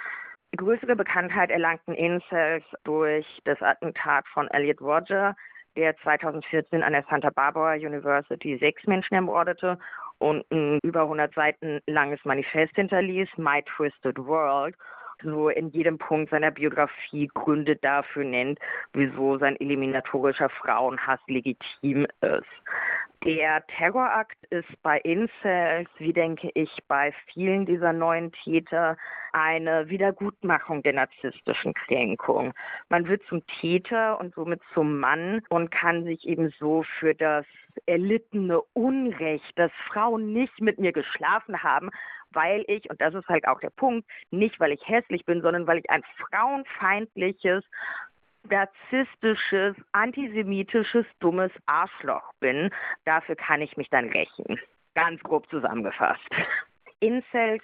Größere 0.56 0.96
Bekanntheit 0.96 1.50
erlangten 1.50 1.94
Incels 1.94 2.64
durch 2.84 3.26
das 3.44 3.60
Attentat 3.60 4.26
von 4.28 4.48
Elliot 4.48 4.80
Roger, 4.80 5.36
der 5.76 5.96
2014 5.98 6.82
an 6.82 6.92
der 6.92 7.04
Santa 7.10 7.30
Barbara 7.30 7.74
University 7.74 8.56
sechs 8.58 8.86
Menschen 8.86 9.14
ermordete 9.14 9.78
und 10.18 10.50
ein 10.50 10.78
über 10.82 11.02
100 11.02 11.34
Seiten 11.34 11.80
langes 11.86 12.24
Manifest 12.24 12.74
hinterließ, 12.76 13.28
My 13.36 13.62
Twisted 13.76 14.16
World, 14.18 14.74
so 15.22 15.48
in 15.48 15.70
jedem 15.70 15.98
Punkt 15.98 16.30
seiner 16.30 16.50
Biografie 16.50 17.28
Gründe 17.34 17.76
dafür 17.76 18.24
nennt, 18.24 18.58
wieso 18.92 19.38
sein 19.38 19.56
eliminatorischer 19.60 20.48
Frauenhass 20.48 21.20
legitim 21.26 22.06
ist. 22.20 22.46
Der 23.24 23.66
Terrorakt 23.66 24.36
ist 24.50 24.70
bei 24.82 24.98
Incels, 24.98 25.88
wie 25.98 26.12
denke 26.12 26.50
ich, 26.54 26.70
bei 26.86 27.12
vielen 27.32 27.66
dieser 27.66 27.92
neuen 27.92 28.30
Täter 28.30 28.96
eine 29.32 29.88
Wiedergutmachung 29.88 30.82
der 30.82 30.92
narzisstischen 30.92 31.74
Kränkung. 31.74 32.54
Man 32.88 33.08
wird 33.08 33.22
zum 33.28 33.44
Täter 33.60 34.20
und 34.20 34.34
somit 34.34 34.60
zum 34.74 35.00
Mann 35.00 35.42
und 35.48 35.70
kann 35.70 36.04
sich 36.04 36.26
eben 36.26 36.54
so 36.58 36.84
für 36.98 37.14
das 37.14 37.44
erlittene 37.86 38.60
Unrecht, 38.74 39.52
dass 39.58 39.72
Frauen 39.88 40.32
nicht 40.32 40.60
mit 40.60 40.78
mir 40.78 40.92
geschlafen 40.92 41.62
haben, 41.62 41.90
weil 42.36 42.64
ich, 42.68 42.88
und 42.90 43.00
das 43.00 43.14
ist 43.14 43.26
halt 43.28 43.48
auch 43.48 43.58
der 43.60 43.70
Punkt, 43.70 44.06
nicht 44.30 44.60
weil 44.60 44.72
ich 44.72 44.86
hässlich 44.86 45.24
bin, 45.24 45.40
sondern 45.42 45.66
weil 45.66 45.78
ich 45.78 45.90
ein 45.90 46.04
frauenfeindliches, 46.30 47.64
narzisstisches, 48.48 49.74
antisemitisches, 49.92 51.06
dummes 51.18 51.50
Arschloch 51.64 52.32
bin. 52.38 52.70
Dafür 53.04 53.34
kann 53.34 53.62
ich 53.62 53.76
mich 53.76 53.88
dann 53.90 54.10
rächen. 54.10 54.60
Ganz 54.94 55.20
grob 55.22 55.48
zusammengefasst. 55.50 56.28
Incels 57.00 57.62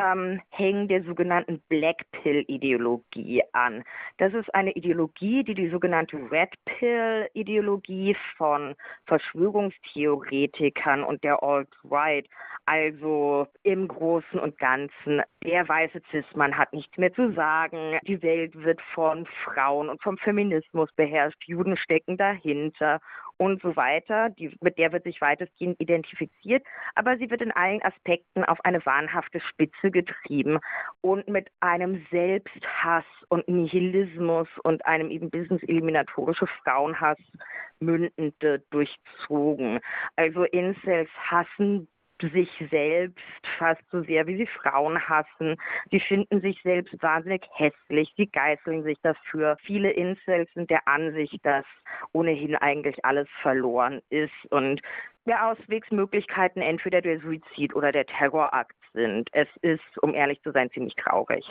ähm, 0.00 0.40
hängen 0.50 0.88
der 0.88 1.02
sogenannten 1.04 1.60
Black 1.68 2.02
Pill-Ideologie 2.12 3.42
an. 3.52 3.84
Das 4.18 4.32
ist 4.34 4.52
eine 4.54 4.72
Ideologie, 4.72 5.44
die 5.44 5.54
die 5.54 5.68
sogenannte 5.68 6.16
Red 6.30 6.50
Pill-Ideologie 6.64 8.16
von 8.36 8.74
Verschwörungstheoretikern 9.06 11.02
und 11.02 11.22
der 11.24 11.42
Alt-Right, 11.42 12.26
also 12.66 13.46
im 13.62 13.88
Großen 13.88 14.38
und 14.38 14.58
Ganzen, 14.58 15.22
der 15.44 15.68
weiße 15.68 16.00
Cis-Mann 16.10 16.56
hat 16.56 16.72
nichts 16.72 16.96
mehr 16.96 17.12
zu 17.12 17.32
sagen, 17.32 17.98
die 18.06 18.22
Welt 18.22 18.54
wird 18.54 18.80
von 18.94 19.26
Frauen 19.44 19.88
und 19.88 20.02
vom 20.02 20.16
Feminismus 20.18 20.90
beherrscht, 20.92 21.42
Juden 21.46 21.76
stecken 21.76 22.16
dahinter 22.16 23.00
und 23.40 23.62
so 23.62 23.74
weiter. 23.74 24.28
Die, 24.28 24.54
mit 24.60 24.76
der 24.76 24.92
wird 24.92 25.04
sich 25.04 25.20
weitestgehend 25.22 25.80
identifiziert, 25.80 26.62
aber 26.94 27.16
sie 27.16 27.30
wird 27.30 27.40
in 27.40 27.52
allen 27.52 27.82
Aspekten 27.82 28.44
auf 28.44 28.62
eine 28.66 28.84
wahnhafte 28.84 29.40
Spitze 29.40 29.90
getrieben 29.90 30.58
und 31.00 31.26
mit 31.26 31.48
einem 31.60 32.06
Selbsthass 32.10 33.06
und 33.28 33.48
Nihilismus 33.48 34.46
und 34.62 34.84
einem 34.84 35.10
eben 35.10 35.30
business-eliminatorische 35.30 36.46
Frauenhass 36.62 37.16
mündende 37.80 38.62
durchzogen. 38.68 39.80
Also 40.16 40.44
Incels 40.44 41.08
hassen 41.30 41.88
sich 42.28 42.48
selbst 42.70 43.18
fast 43.58 43.82
so 43.90 44.02
sehr, 44.02 44.26
wie 44.26 44.36
sie 44.36 44.46
Frauen 44.46 45.00
hassen. 45.08 45.56
Sie 45.90 46.00
finden 46.00 46.40
sich 46.40 46.60
selbst 46.62 46.94
wahnsinnig 47.02 47.42
hässlich. 47.54 48.12
Sie 48.16 48.26
geißeln 48.26 48.84
sich 48.84 48.98
dafür. 49.02 49.56
Viele 49.62 49.90
Incels 49.90 50.52
sind 50.54 50.70
der 50.70 50.86
Ansicht, 50.86 51.38
dass 51.44 51.64
ohnehin 52.12 52.56
eigentlich 52.56 53.04
alles 53.04 53.28
verloren 53.42 54.00
ist 54.10 54.32
und 54.50 54.80
der 55.26 55.46
Auswegsmöglichkeiten 55.48 56.62
entweder 56.62 57.00
der 57.00 57.20
Suizid 57.20 57.74
oder 57.74 57.92
der 57.92 58.06
Terrorakt 58.06 58.76
sind. 58.92 59.28
Es 59.32 59.48
ist, 59.62 60.02
um 60.02 60.14
ehrlich 60.14 60.40
zu 60.42 60.52
sein, 60.52 60.70
ziemlich 60.70 60.94
traurig 60.96 61.44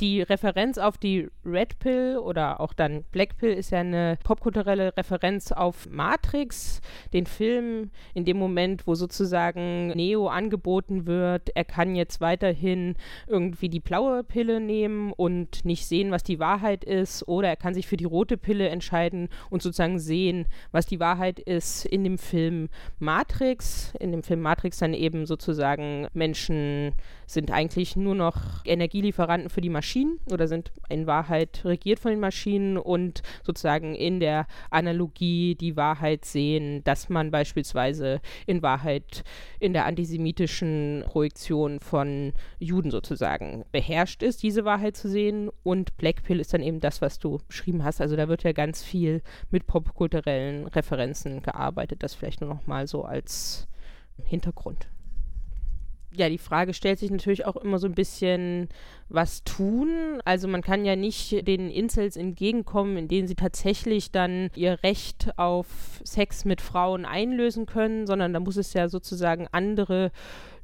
die 0.00 0.22
Referenz 0.22 0.78
auf 0.78 0.98
die 0.98 1.28
Red 1.44 1.78
Pill 1.78 2.18
oder 2.18 2.60
auch 2.60 2.72
dann 2.72 3.04
Black 3.12 3.36
Pill 3.36 3.52
ist 3.52 3.70
ja 3.70 3.80
eine 3.80 4.18
popkulturelle 4.24 4.96
Referenz 4.96 5.52
auf 5.52 5.88
Matrix, 5.90 6.80
den 7.12 7.26
Film, 7.26 7.90
in 8.14 8.24
dem 8.24 8.38
Moment, 8.38 8.86
wo 8.86 8.94
sozusagen 8.94 9.88
Neo 9.88 10.28
angeboten 10.28 11.06
wird, 11.06 11.50
er 11.54 11.64
kann 11.64 11.94
jetzt 11.94 12.20
weiterhin 12.20 12.96
irgendwie 13.28 13.68
die 13.68 13.80
blaue 13.80 14.24
Pille 14.24 14.60
nehmen 14.60 15.12
und 15.12 15.64
nicht 15.64 15.86
sehen, 15.86 16.10
was 16.10 16.22
die 16.22 16.38
Wahrheit 16.38 16.84
ist, 16.84 17.28
oder 17.28 17.48
er 17.48 17.56
kann 17.56 17.74
sich 17.74 17.86
für 17.86 17.96
die 17.96 18.04
rote 18.04 18.36
Pille 18.36 18.68
entscheiden 18.68 19.28
und 19.50 19.62
sozusagen 19.62 19.98
sehen, 19.98 20.46
was 20.72 20.86
die 20.86 21.00
Wahrheit 21.00 21.38
ist 21.38 21.84
in 21.84 22.02
dem 22.02 22.18
Film 22.18 22.68
Matrix. 22.98 23.92
In 24.00 24.10
dem 24.10 24.22
Film 24.22 24.40
Matrix 24.40 24.78
dann 24.78 24.94
eben 24.94 25.26
sozusagen 25.26 26.08
Menschen 26.12 26.94
sind 27.26 27.50
eigentlich 27.50 27.94
nur 27.96 28.14
noch 28.14 28.64
Energielieferanten 28.64 29.48
für 29.48 29.60
die 29.60 29.68
Maschinen 29.68 29.81
oder 30.30 30.48
sind 30.48 30.72
in 30.88 31.06
Wahrheit 31.06 31.62
regiert 31.64 31.98
von 31.98 32.10
den 32.10 32.20
Maschinen 32.20 32.76
und 32.78 33.22
sozusagen 33.42 33.94
in 33.94 34.20
der 34.20 34.46
Analogie 34.70 35.54
die 35.54 35.76
Wahrheit 35.76 36.24
sehen, 36.24 36.82
dass 36.84 37.08
man 37.08 37.30
beispielsweise 37.30 38.20
in 38.46 38.62
Wahrheit 38.62 39.24
in 39.60 39.72
der 39.72 39.86
antisemitischen 39.86 41.04
Projektion 41.06 41.80
von 41.80 42.32
Juden 42.58 42.90
sozusagen 42.90 43.64
beherrscht 43.72 44.22
ist, 44.22 44.42
diese 44.42 44.64
Wahrheit 44.64 44.96
zu 44.96 45.08
sehen. 45.08 45.50
Und 45.62 45.96
Blackpill 45.96 46.40
ist 46.40 46.54
dann 46.54 46.62
eben 46.62 46.80
das, 46.80 47.02
was 47.02 47.18
du 47.18 47.40
beschrieben 47.48 47.84
hast. 47.84 48.00
Also 48.00 48.16
da 48.16 48.28
wird 48.28 48.42
ja 48.44 48.52
ganz 48.52 48.82
viel 48.82 49.22
mit 49.50 49.66
popkulturellen 49.66 50.66
Referenzen 50.68 51.42
gearbeitet. 51.42 52.02
Das 52.02 52.14
vielleicht 52.14 52.40
nur 52.40 52.50
noch 52.50 52.66
mal 52.66 52.86
so 52.86 53.04
als 53.04 53.68
Hintergrund. 54.24 54.88
Ja, 56.14 56.28
die 56.28 56.38
Frage 56.38 56.74
stellt 56.74 56.98
sich 56.98 57.10
natürlich 57.10 57.46
auch 57.46 57.56
immer 57.56 57.78
so 57.78 57.86
ein 57.86 57.94
bisschen, 57.94 58.68
was 59.08 59.44
tun. 59.44 60.20
Also 60.24 60.48
man 60.48 60.62
kann 60.62 60.84
ja 60.84 60.96
nicht 60.96 61.46
den 61.46 61.70
Incels 61.70 62.16
entgegenkommen, 62.16 62.96
indem 62.96 63.26
sie 63.26 63.34
tatsächlich 63.34 64.10
dann 64.10 64.50
ihr 64.54 64.82
Recht 64.82 65.38
auf 65.38 65.66
Sex 66.04 66.44
mit 66.44 66.60
Frauen 66.60 67.04
einlösen 67.04 67.66
können, 67.66 68.06
sondern 68.06 68.32
da 68.32 68.40
muss 68.40 68.56
es 68.56 68.72
ja 68.74 68.88
sozusagen 68.88 69.48
andere 69.52 70.12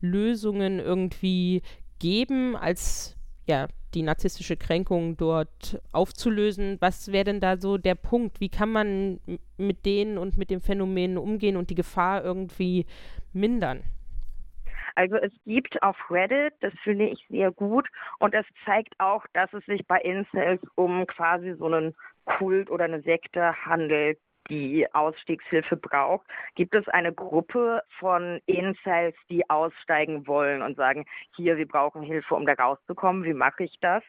Lösungen 0.01 0.79
irgendwie 0.79 1.63
geben, 1.99 2.57
als 2.57 3.17
ja, 3.47 3.69
die 3.95 4.03
narzisstische 4.03 4.57
Kränkung 4.57 5.17
dort 5.17 5.81
aufzulösen. 5.93 6.77
Was 6.81 7.11
wäre 7.11 7.25
denn 7.25 7.41
da 7.41 7.57
so 7.57 7.79
der 7.79 7.95
Punkt? 7.95 8.41
Wie 8.41 8.51
kann 8.51 8.71
man 8.71 9.21
mit 9.57 9.87
denen 9.87 10.19
und 10.19 10.37
mit 10.37 10.51
den 10.51 10.61
Phänomenen 10.61 11.17
umgehen 11.17 11.57
und 11.57 11.71
die 11.71 11.75
Gefahr 11.75 12.23
irgendwie 12.23 12.85
mindern? 13.33 13.83
Also 14.99 15.15
es 15.15 15.31
gibt 15.47 15.81
auf 15.81 15.97
Reddit, 16.11 16.55
das 16.59 16.73
finde 16.83 17.07
ich 17.07 17.25
sehr 17.29 17.53
gut 17.53 17.89
und 18.19 18.35
das 18.35 18.45
zeigt 18.65 18.99
auch, 18.99 19.25
dass 19.33 19.53
es 19.53 19.65
sich 19.67 19.87
bei 19.87 20.01
Incels 20.01 20.61
um 20.75 21.07
quasi 21.07 21.55
so 21.55 21.67
einen 21.67 21.95
Kult 22.25 22.69
oder 22.69 22.87
eine 22.87 23.01
Sekte 23.03 23.55
handelt, 23.65 24.19
die 24.51 24.93
Ausstiegshilfe 24.93 25.77
braucht, 25.77 26.27
gibt 26.57 26.75
es 26.75 26.89
eine 26.89 27.13
Gruppe 27.13 27.85
von 28.01 28.41
Incels, 28.47 29.15
die 29.31 29.49
aussteigen 29.49 30.27
wollen 30.27 30.63
und 30.63 30.77
sagen, 30.77 31.07
hier, 31.37 31.59
wir 31.59 31.69
brauchen 31.69 32.03
Hilfe, 32.03 32.35
um 32.35 32.45
da 32.45 32.55
rauszukommen. 32.55 33.23
Wie 33.23 33.35
mache 33.35 33.63
ich 33.63 33.79
das? 33.81 34.03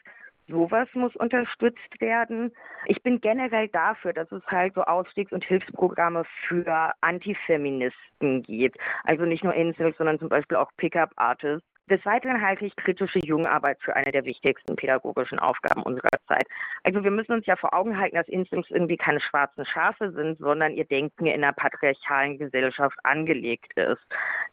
Sowas 0.49 0.87
muss 0.93 1.15
unterstützt 1.15 2.01
werden. 2.01 2.51
Ich 2.85 3.01
bin 3.03 3.21
generell 3.21 3.67
dafür, 3.67 4.13
dass 4.13 4.31
es 4.31 4.45
halt 4.47 4.73
so 4.73 4.81
Ausstiegs- 4.83 5.31
und 5.31 5.43
Hilfsprogramme 5.43 6.25
für 6.47 6.91
Antifeministen 7.01 8.43
gibt. 8.43 8.77
Also 9.03 9.25
nicht 9.25 9.43
nur 9.43 9.53
Incels, 9.53 9.97
sondern 9.97 10.19
zum 10.19 10.29
Beispiel 10.29 10.57
auch 10.57 10.71
Pickup-Artists. 10.77 11.67
Des 11.89 12.05
Weiteren 12.05 12.41
halte 12.41 12.65
ich 12.65 12.75
kritische 12.75 13.17
Jugendarbeit 13.17 13.79
für 13.81 13.95
eine 13.95 14.11
der 14.11 14.23
wichtigsten 14.23 14.75
pädagogischen 14.75 15.39
Aufgaben 15.39 15.81
unserer 15.81 16.19
Zeit. 16.27 16.45
Also 16.83 17.03
wir 17.03 17.09
müssen 17.09 17.31
uns 17.31 17.47
ja 17.47 17.55
vor 17.55 17.73
Augen 17.73 17.97
halten, 17.97 18.15
dass 18.15 18.27
Instincts 18.27 18.69
irgendwie 18.69 18.97
keine 18.97 19.19
schwarzen 19.19 19.65
Schafe 19.65 20.11
sind, 20.11 20.37
sondern 20.37 20.73
ihr 20.73 20.85
Denken 20.85 21.25
in 21.25 21.43
einer 21.43 21.53
patriarchalen 21.53 22.37
Gesellschaft 22.37 22.97
angelegt 23.03 23.75
ist. 23.75 24.01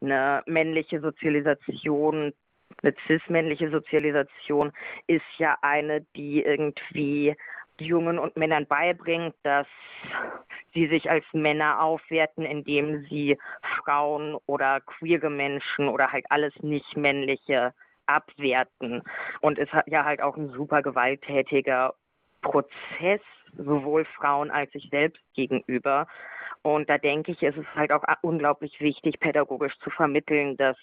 Eine 0.00 0.42
männliche 0.46 1.00
Sozialisation 1.00 2.32
eine 2.82 2.94
cis-männliche 3.06 3.70
Sozialisation 3.70 4.72
ist 5.06 5.24
ja 5.38 5.56
eine, 5.62 6.02
die 6.14 6.42
irgendwie 6.42 7.36
Jungen 7.78 8.18
und 8.18 8.36
Männern 8.36 8.66
beibringt, 8.66 9.34
dass 9.42 9.66
sie 10.72 10.86
sich 10.88 11.10
als 11.10 11.24
Männer 11.32 11.82
aufwerten, 11.82 12.44
indem 12.44 13.04
sie 13.06 13.38
Frauen 13.84 14.36
oder 14.46 14.80
queere 14.80 15.30
Menschen 15.30 15.88
oder 15.88 16.12
halt 16.12 16.24
alles 16.30 16.54
nicht 16.62 16.96
männliche 16.96 17.74
abwerten. 18.06 19.02
Und 19.40 19.58
es 19.58 19.70
hat 19.72 19.88
ja 19.88 20.04
halt 20.04 20.22
auch 20.22 20.36
ein 20.36 20.50
super 20.50 20.82
gewalttätiger 20.82 21.94
Prozess, 22.42 23.20
sowohl 23.56 24.04
Frauen 24.04 24.50
als 24.50 24.72
sich 24.72 24.88
selbst 24.90 25.22
gegenüber. 25.34 26.06
Und 26.62 26.88
da 26.88 26.98
denke 26.98 27.32
ich, 27.32 27.42
ist 27.42 27.56
es 27.56 27.66
halt 27.74 27.92
auch 27.92 28.02
unglaublich 28.22 28.80
wichtig, 28.80 29.20
pädagogisch 29.20 29.78
zu 29.80 29.90
vermitteln, 29.90 30.56
dass 30.56 30.76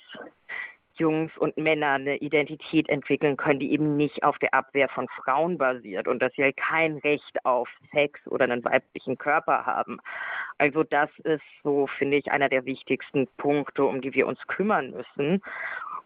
Jungs 0.96 1.32
und 1.38 1.58
Männer 1.58 1.94
eine 1.94 2.18
Identität 2.18 2.90
entwickeln 2.90 3.38
können, 3.38 3.60
die 3.60 3.72
eben 3.72 3.98
nicht 3.98 4.24
auf 4.24 4.38
der 4.40 4.54
Abwehr 4.54 4.90
von 4.90 5.08
Frauen 5.10 5.58
basiert 5.58 6.08
und 6.08 6.22
dass 6.22 6.34
sie 6.34 6.44
halt 6.44 6.58
kein 6.58 6.98
Recht 6.98 7.46
auf 7.46 7.70
Sex 7.92 8.20
oder 8.28 8.46
einen 8.46 8.64
weiblichen 8.64 9.18
Körper 9.18 9.66
haben. 9.66 10.00
Also 10.58 10.84
das 10.84 11.10
ist 11.24 11.44
so, 11.64 11.88
finde 11.98 12.18
ich, 12.18 12.32
einer 12.32 12.50
der 12.50 12.66
wichtigsten 12.66 13.28
Punkte, 13.38 13.84
um 13.86 14.02
die 14.02 14.14
wir 14.14 14.28
uns 14.28 14.40
kümmern 14.48 14.92
müssen. 14.92 15.42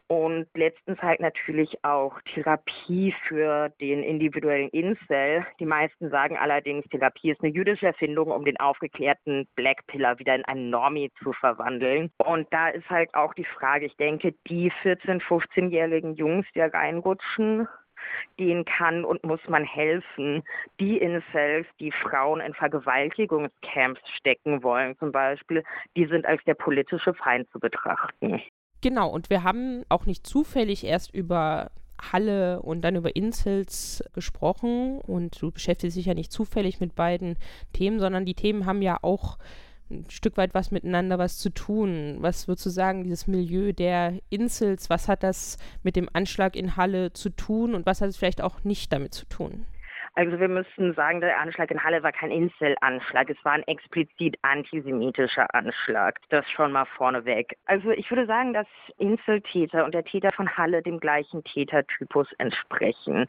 Und 0.10 0.48
letztens 0.54 1.02
halt 1.02 1.20
natürlich 1.20 1.84
auch 1.84 2.22
Therapie 2.34 3.13
für 3.28 3.70
den 3.82 4.04
individuellen 4.04 4.70
Incel. 4.70 5.46
Die 5.60 5.65
meisten 5.65 6.10
sagen 6.10 6.38
allerdings, 6.38 6.86
Therapie 6.89 7.32
ist 7.32 7.43
eine 7.43 7.52
jüdische 7.52 7.88
Erfindung, 7.88 8.32
um 8.32 8.46
den 8.46 8.58
aufgeklärten 8.58 9.48
Black 9.56 9.86
Pillar 9.88 10.17
wieder 10.20 10.36
in 10.36 10.46
einen 10.46 10.70
Normie 10.70 11.12
zu 11.22 11.34
verwandeln. 11.34 12.10
Und 12.20 12.48
da 12.52 12.70
ist 12.70 12.89
halt 12.89 13.13
auch 13.15 13.34
die 13.34 13.43
Frage, 13.43 13.86
ich 13.86 13.98
denke, 13.98 14.34
die 14.48 14.72
14-, 14.84 15.22
15-jährigen 15.22 16.15
Jungs, 16.15 16.46
die 16.56 16.62
reinrutschen, 16.62 17.67
denen 18.39 18.63
kann 18.63 19.04
und 19.04 19.24
muss 19.24 19.41
man 19.48 19.65
helfen. 19.65 20.43
Die 20.80 21.00
Incels, 21.00 21.67
die 21.80 21.91
Frauen 21.91 22.39
in 22.39 22.54
Vergewaltigungscamps 22.54 24.02
stecken 24.17 24.63
wollen 24.63 24.98
zum 25.00 25.12
Beispiel, 25.12 25.63
die 25.96 26.06
sind 26.06 26.26
als 26.26 26.43
der 26.46 26.54
politische 26.54 27.13
Feind 27.13 27.50
zu 27.52 27.60
betrachten. 27.60 28.41
Genau, 28.82 29.10
und 29.10 29.30
wir 29.30 29.44
haben 29.44 29.84
auch 29.90 30.06
nicht 30.06 30.26
zufällig 30.28 30.84
erst 30.84 31.13
über 31.13 31.72
Halle 32.00 32.62
und 32.62 32.82
dann 32.82 32.96
über 32.96 33.16
Incels 33.16 34.04
gesprochen 34.13 35.02
und 35.02 35.42
du 35.42 35.52
beschäftigst 35.52 35.98
dich 35.98 36.06
ja 36.06 36.13
nicht 36.13 36.32
zufällig 36.32 36.80
mit 36.80 36.96
beiden 36.96 37.38
Themen, 37.74 38.00
sondern 38.00 38.26
die 38.26 38.36
Themen 38.36 38.66
haben 38.66 38.82
ja 38.84 39.00
auch 39.02 39.38
ein 39.90 40.06
Stück 40.10 40.38
weit 40.38 40.54
was 40.54 40.72
miteinander 40.72 41.18
was 41.18 41.38
zu 41.38 41.50
tun. 41.50 42.18
Was 42.20 42.48
würdest 42.48 42.66
du 42.66 42.70
sagen, 42.70 43.04
dieses 43.04 43.26
Milieu 43.26 43.72
der 43.74 44.20
Incels, 44.30 44.90
was 44.90 45.08
hat 45.08 45.24
das 45.24 45.58
mit 45.82 45.96
dem 45.96 46.10
Anschlag 46.13 46.56
in 46.56 46.76
Halle 46.76 47.13
zu 47.13 47.30
tun 47.30 47.74
und 47.74 47.86
was 47.86 48.02
hat 48.02 48.10
es 48.10 48.18
vielleicht 48.18 48.42
auch 48.42 48.63
nicht 48.63 48.92
damit 48.92 49.13
zu 49.13 49.26
tun? 49.26 49.66
Also 50.17 50.39
wir 50.39 50.47
müssen 50.47 50.95
sagen, 50.95 51.21
der 51.21 51.39
Anschlag 51.39 51.69
in 51.69 51.84
Halle 51.84 52.01
war 52.01 52.12
kein 52.12 52.32
Insel-Anschlag, 52.32 53.30
es 53.30 53.38
war 53.45 53.51
ein 53.51 53.62
explizit 53.67 54.36
antisemitischer 54.41 55.53
Anschlag. 55.53 56.19
Das 56.30 56.43
schon 56.49 56.71
mal 56.71 56.86
vorneweg. 56.86 57.56
Also 57.65 57.91
ich 57.91 58.10
würde 58.10 58.25
sagen, 58.25 58.51
dass 58.51 58.65
Inseltäter 58.97 59.86
und 59.86 59.93
der 59.93 60.03
Täter 60.03 60.32
von 60.32 60.58
Halle 60.58 60.82
dem 60.82 60.99
gleichen 60.99 61.43
Tätertypus 61.43 62.34
entsprechen. 62.39 63.27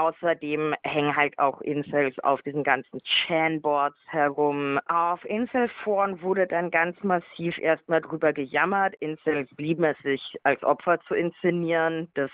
Außerdem 0.00 0.74
hängen 0.82 1.14
halt 1.14 1.38
auch 1.38 1.60
Incels 1.60 2.18
auf 2.20 2.40
diesen 2.40 2.64
ganzen 2.64 3.02
Chanboards 3.04 3.98
herum. 4.06 4.80
Auf 4.88 5.22
Inselforen 5.26 6.22
wurde 6.22 6.46
dann 6.46 6.70
ganz 6.70 6.96
massiv 7.02 7.58
erstmal 7.58 8.00
drüber 8.00 8.32
gejammert. 8.32 8.94
Incels 9.00 9.54
blieben 9.56 9.84
es 9.84 9.98
sich 9.98 10.38
als 10.42 10.62
Opfer 10.62 11.00
zu 11.02 11.12
inszenieren. 11.12 12.10
Das 12.14 12.30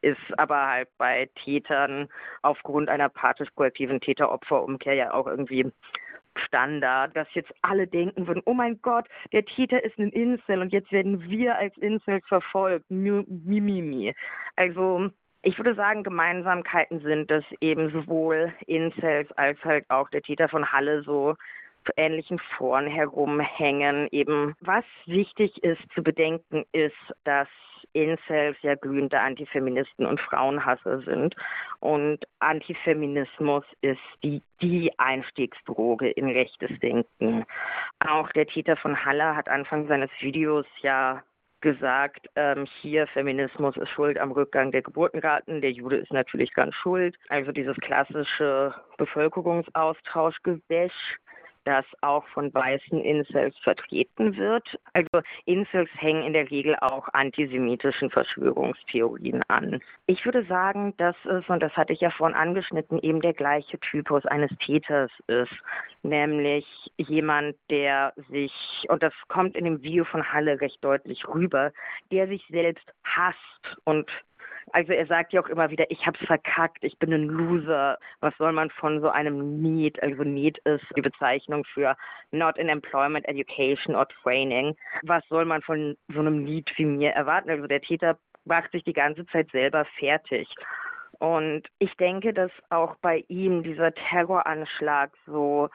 ist 0.00 0.38
aber 0.38 0.66
halt 0.66 0.88
bei 0.96 1.28
Tätern 1.44 2.08
aufgrund 2.40 2.88
einer 2.88 3.10
pathisch-kollektiven 3.10 4.00
Täter-Opfer-Umkehr 4.00 4.94
ja 4.94 5.12
auch 5.12 5.26
irgendwie 5.26 5.70
Standard, 6.46 7.14
dass 7.14 7.28
jetzt 7.34 7.52
alle 7.60 7.86
denken 7.86 8.26
würden, 8.26 8.42
oh 8.46 8.54
mein 8.54 8.80
Gott, 8.80 9.06
der 9.32 9.44
Täter 9.44 9.84
ist 9.84 9.98
ein 9.98 10.08
Incel 10.12 10.62
und 10.62 10.72
jetzt 10.72 10.90
werden 10.90 11.28
wir 11.28 11.58
als 11.58 11.76
Incels 11.76 12.24
verfolgt. 12.26 12.90
Mimimi. 12.90 13.60
Mi, 13.60 13.82
mi. 13.82 14.14
Also 14.56 15.10
ich 15.42 15.58
würde 15.58 15.74
sagen, 15.74 16.04
Gemeinsamkeiten 16.04 17.00
sind, 17.00 17.30
dass 17.30 17.44
eben 17.60 17.90
sowohl 17.90 18.52
Incels 18.66 19.30
als 19.32 19.62
halt 19.64 19.84
auch 19.90 20.08
der 20.10 20.22
Täter 20.22 20.48
von 20.48 20.70
Halle 20.70 21.02
so 21.02 21.34
ähnlichen 21.96 22.38
Foren 22.56 22.86
herumhängen. 22.86 24.08
Eben 24.12 24.54
was 24.60 24.84
wichtig 25.06 25.62
ist 25.64 25.82
zu 25.94 26.02
bedenken 26.02 26.64
ist, 26.72 26.96
dass 27.24 27.48
Incels 27.92 28.56
ja 28.62 28.74
glühende 28.74 29.20
Antifeministen 29.20 30.06
und 30.06 30.20
Frauenhasser 30.20 31.02
sind. 31.02 31.34
Und 31.80 32.20
Antifeminismus 32.38 33.64
ist 33.80 34.00
die, 34.22 34.42
die 34.60 34.92
Einstiegsdroge 34.98 36.10
in 36.10 36.30
rechtes 36.30 36.70
Denken. 36.80 37.44
Auch 37.98 38.30
der 38.32 38.46
Täter 38.46 38.76
von 38.76 39.04
Halle 39.04 39.36
hat 39.36 39.48
Anfang 39.48 39.88
seines 39.88 40.10
Videos 40.20 40.66
ja 40.80 41.22
gesagt, 41.62 42.26
ähm, 42.36 42.66
hier 42.80 43.06
Feminismus 43.06 43.74
ist 43.76 43.88
schuld 43.88 44.18
am 44.18 44.32
Rückgang 44.32 44.72
der 44.72 44.82
Geburtenraten, 44.82 45.62
der 45.62 45.72
Jude 45.72 45.96
ist 45.96 46.12
natürlich 46.12 46.52
ganz 46.52 46.74
schuld. 46.74 47.16
Also 47.28 47.52
dieses 47.52 47.76
klassische 47.76 48.74
Bevölkerungsaustauschgewäsch 48.98 51.16
das 51.64 51.84
auch 52.00 52.26
von 52.28 52.52
weißen 52.52 53.00
Incels 53.00 53.56
vertreten 53.58 54.36
wird. 54.36 54.78
Also 54.92 55.26
Incels 55.44 55.90
hängen 55.96 56.24
in 56.24 56.32
der 56.32 56.50
Regel 56.50 56.76
auch 56.80 57.08
antisemitischen 57.12 58.10
Verschwörungstheorien 58.10 59.42
an. 59.48 59.80
Ich 60.06 60.24
würde 60.24 60.44
sagen, 60.44 60.94
dass 60.96 61.16
es, 61.24 61.48
und 61.48 61.62
das 61.62 61.72
hatte 61.76 61.92
ich 61.92 62.00
ja 62.00 62.10
vorhin 62.10 62.36
angeschnitten, 62.36 62.98
eben 63.00 63.20
der 63.20 63.34
gleiche 63.34 63.78
Typus 63.80 64.26
eines 64.26 64.50
Täters 64.58 65.10
ist, 65.26 65.52
nämlich 66.02 66.66
jemand, 66.96 67.56
der 67.70 68.12
sich, 68.28 68.52
und 68.88 69.02
das 69.02 69.14
kommt 69.28 69.56
in 69.56 69.64
dem 69.64 69.82
Video 69.82 70.04
von 70.04 70.32
Halle 70.32 70.60
recht 70.60 70.82
deutlich 70.84 71.26
rüber, 71.28 71.72
der 72.10 72.26
sich 72.28 72.44
selbst 72.50 72.84
hasst 73.04 73.76
und 73.84 74.10
also 74.70 74.92
er 74.92 75.06
sagt 75.06 75.32
ja 75.32 75.42
auch 75.42 75.48
immer 75.48 75.70
wieder, 75.70 75.90
ich 75.90 76.06
hab's 76.06 76.24
verkackt, 76.24 76.84
ich 76.84 76.98
bin 76.98 77.12
ein 77.12 77.26
Loser. 77.26 77.98
Was 78.20 78.36
soll 78.38 78.52
man 78.52 78.70
von 78.70 79.00
so 79.00 79.08
einem 79.08 79.60
Need? 79.60 80.02
Also 80.02 80.22
Need 80.22 80.58
ist 80.58 80.84
die 80.96 81.02
Bezeichnung 81.02 81.64
für 81.64 81.96
Not 82.30 82.56
in 82.58 82.68
Employment, 82.68 83.26
Education 83.28 83.94
or 83.94 84.06
Training. 84.22 84.76
Was 85.02 85.24
soll 85.28 85.44
man 85.44 85.62
von 85.62 85.96
so 86.12 86.20
einem 86.20 86.44
Need 86.44 86.72
wie 86.76 86.84
mir 86.84 87.10
erwarten? 87.10 87.50
Also 87.50 87.66
der 87.66 87.80
Täter 87.80 88.18
macht 88.44 88.70
sich 88.72 88.84
die 88.84 88.92
ganze 88.92 89.26
Zeit 89.26 89.50
selber 89.50 89.84
fertig. 89.98 90.48
Und 91.18 91.62
ich 91.78 91.94
denke, 91.96 92.32
dass 92.32 92.50
auch 92.70 92.96
bei 92.96 93.24
ihm 93.28 93.62
dieser 93.62 93.94
Terroranschlag 93.94 95.12
so 95.26 95.68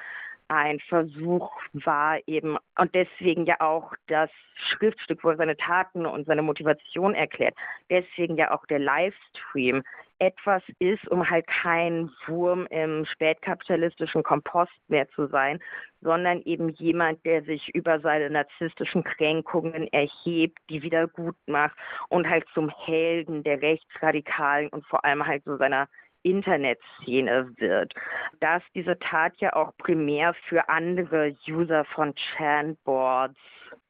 ein 0.48 0.80
Versuch 0.80 1.52
war 1.74 2.20
eben 2.28 2.58
und 2.78 2.96
deswegen 2.96 3.46
ja 3.46 3.60
auch 3.60 3.94
das 4.08 4.30
Schriftstück, 4.56 5.24
wo 5.24 5.30
er 5.30 5.38
seine 5.38 5.58
Taten 5.58 6.06
und 6.06 6.26
seine 6.26 6.42
Motivation 6.42 7.14
erklärt, 7.14 7.56
deswegen 7.90 8.38
ja 8.38 8.54
auch 8.54 8.66
der 8.66 8.80
Livestream 8.80 9.84
etwas 10.20 10.64
ist, 10.80 11.08
um 11.10 11.30
halt 11.30 11.46
kein 11.48 12.10
Wurm 12.26 12.66
im 12.68 13.06
spätkapitalistischen 13.06 14.24
Kompost 14.24 14.72
mehr 14.88 15.08
zu 15.10 15.28
sein, 15.28 15.60
sondern 16.02 16.42
eben 16.42 16.70
jemand, 16.70 17.24
der 17.26 17.44
sich 17.44 17.70
über 17.76 18.00
seine 18.00 18.30
narzisstischen 18.30 19.04
Kränkungen 19.04 19.88
erhebt, 19.94 20.58
die 20.70 20.82
wieder 20.82 21.08
gut 21.08 21.36
macht 21.46 21.76
und 22.10 22.28
halt 22.28 22.46
zum 22.54 22.70
Helden 22.70 23.44
der 23.44 23.62
Rechtsradikalen 23.62 24.70
und 24.70 24.86
vor 24.88 25.06
allem 25.06 25.26
halt 25.26 25.44
so 25.44 25.58
seiner 25.58 25.88
Internetszene 26.30 27.52
wird. 27.58 27.94
Dass 28.40 28.62
diese 28.76 29.00
Tat 29.00 29.34
ja 29.38 29.54
auch 29.54 29.76
primär 29.78 30.34
für 30.48 30.68
andere 30.70 31.36
User 31.48 31.86
von 31.86 32.14
Chanboards 32.16 33.40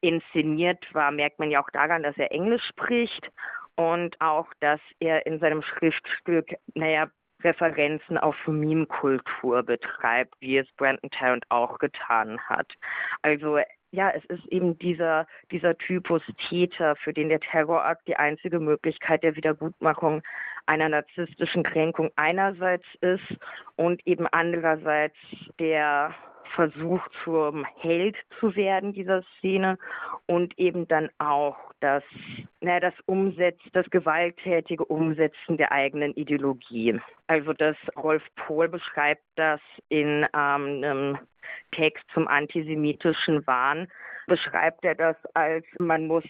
inszeniert 0.00 0.84
war, 0.94 1.10
merkt 1.10 1.38
man 1.38 1.50
ja 1.50 1.62
auch 1.62 1.70
daran, 1.70 2.02
dass 2.02 2.16
er 2.16 2.32
Englisch 2.32 2.64
spricht 2.66 3.30
und 3.76 4.20
auch, 4.20 4.46
dass 4.60 4.80
er 5.00 5.26
in 5.26 5.38
seinem 5.40 5.62
Schriftstück, 5.62 6.54
naja, 6.74 7.08
Referenzen 7.44 8.18
auf 8.18 8.34
Meme-Kultur 8.46 9.62
betreibt, 9.62 10.34
wie 10.40 10.58
es 10.58 10.66
Brandon 10.76 11.10
Tarrant 11.10 11.44
auch 11.50 11.78
getan 11.78 12.40
hat. 12.48 12.72
Also 13.22 13.58
ja, 13.90 14.10
es 14.10 14.24
ist 14.26 14.46
eben 14.46 14.78
dieser, 14.78 15.26
dieser 15.50 15.76
Typus 15.78 16.22
Täter, 16.48 16.96
für 16.96 17.12
den 17.12 17.28
der 17.28 17.40
Terrorakt 17.40 18.06
die 18.06 18.16
einzige 18.16 18.60
Möglichkeit 18.60 19.22
der 19.22 19.36
Wiedergutmachung 19.36 20.22
einer 20.66 20.88
narzisstischen 20.88 21.62
Kränkung 21.62 22.10
einerseits 22.16 22.84
ist 23.00 23.38
und 23.76 24.06
eben 24.06 24.26
andererseits 24.26 25.16
der 25.58 26.14
Versuch 26.54 27.00
zum 27.24 27.64
Held 27.76 28.16
zu 28.40 28.54
werden 28.56 28.92
dieser 28.92 29.22
Szene 29.38 29.78
und 30.26 30.58
eben 30.58 30.88
dann 30.88 31.08
auch 31.18 31.56
das, 31.80 32.02
na, 32.60 32.80
das 32.80 32.94
Umsetzen, 33.06 33.70
das 33.72 33.88
gewalttätige 33.90 34.84
Umsetzen 34.84 35.56
der 35.56 35.72
eigenen 35.72 36.12
Ideologie. 36.14 37.00
Also 37.26 37.52
das 37.52 37.76
Rolf 37.96 38.22
Pohl 38.36 38.68
beschreibt 38.68 39.22
das 39.36 39.60
in 39.88 40.26
ähm, 40.34 40.82
einem 40.82 41.18
Text 41.72 42.04
zum 42.12 42.28
antisemitischen 42.28 43.46
Wahn, 43.46 43.88
beschreibt 44.26 44.84
er 44.84 44.94
das 44.94 45.16
als, 45.34 45.64
man 45.78 46.06
muss 46.06 46.24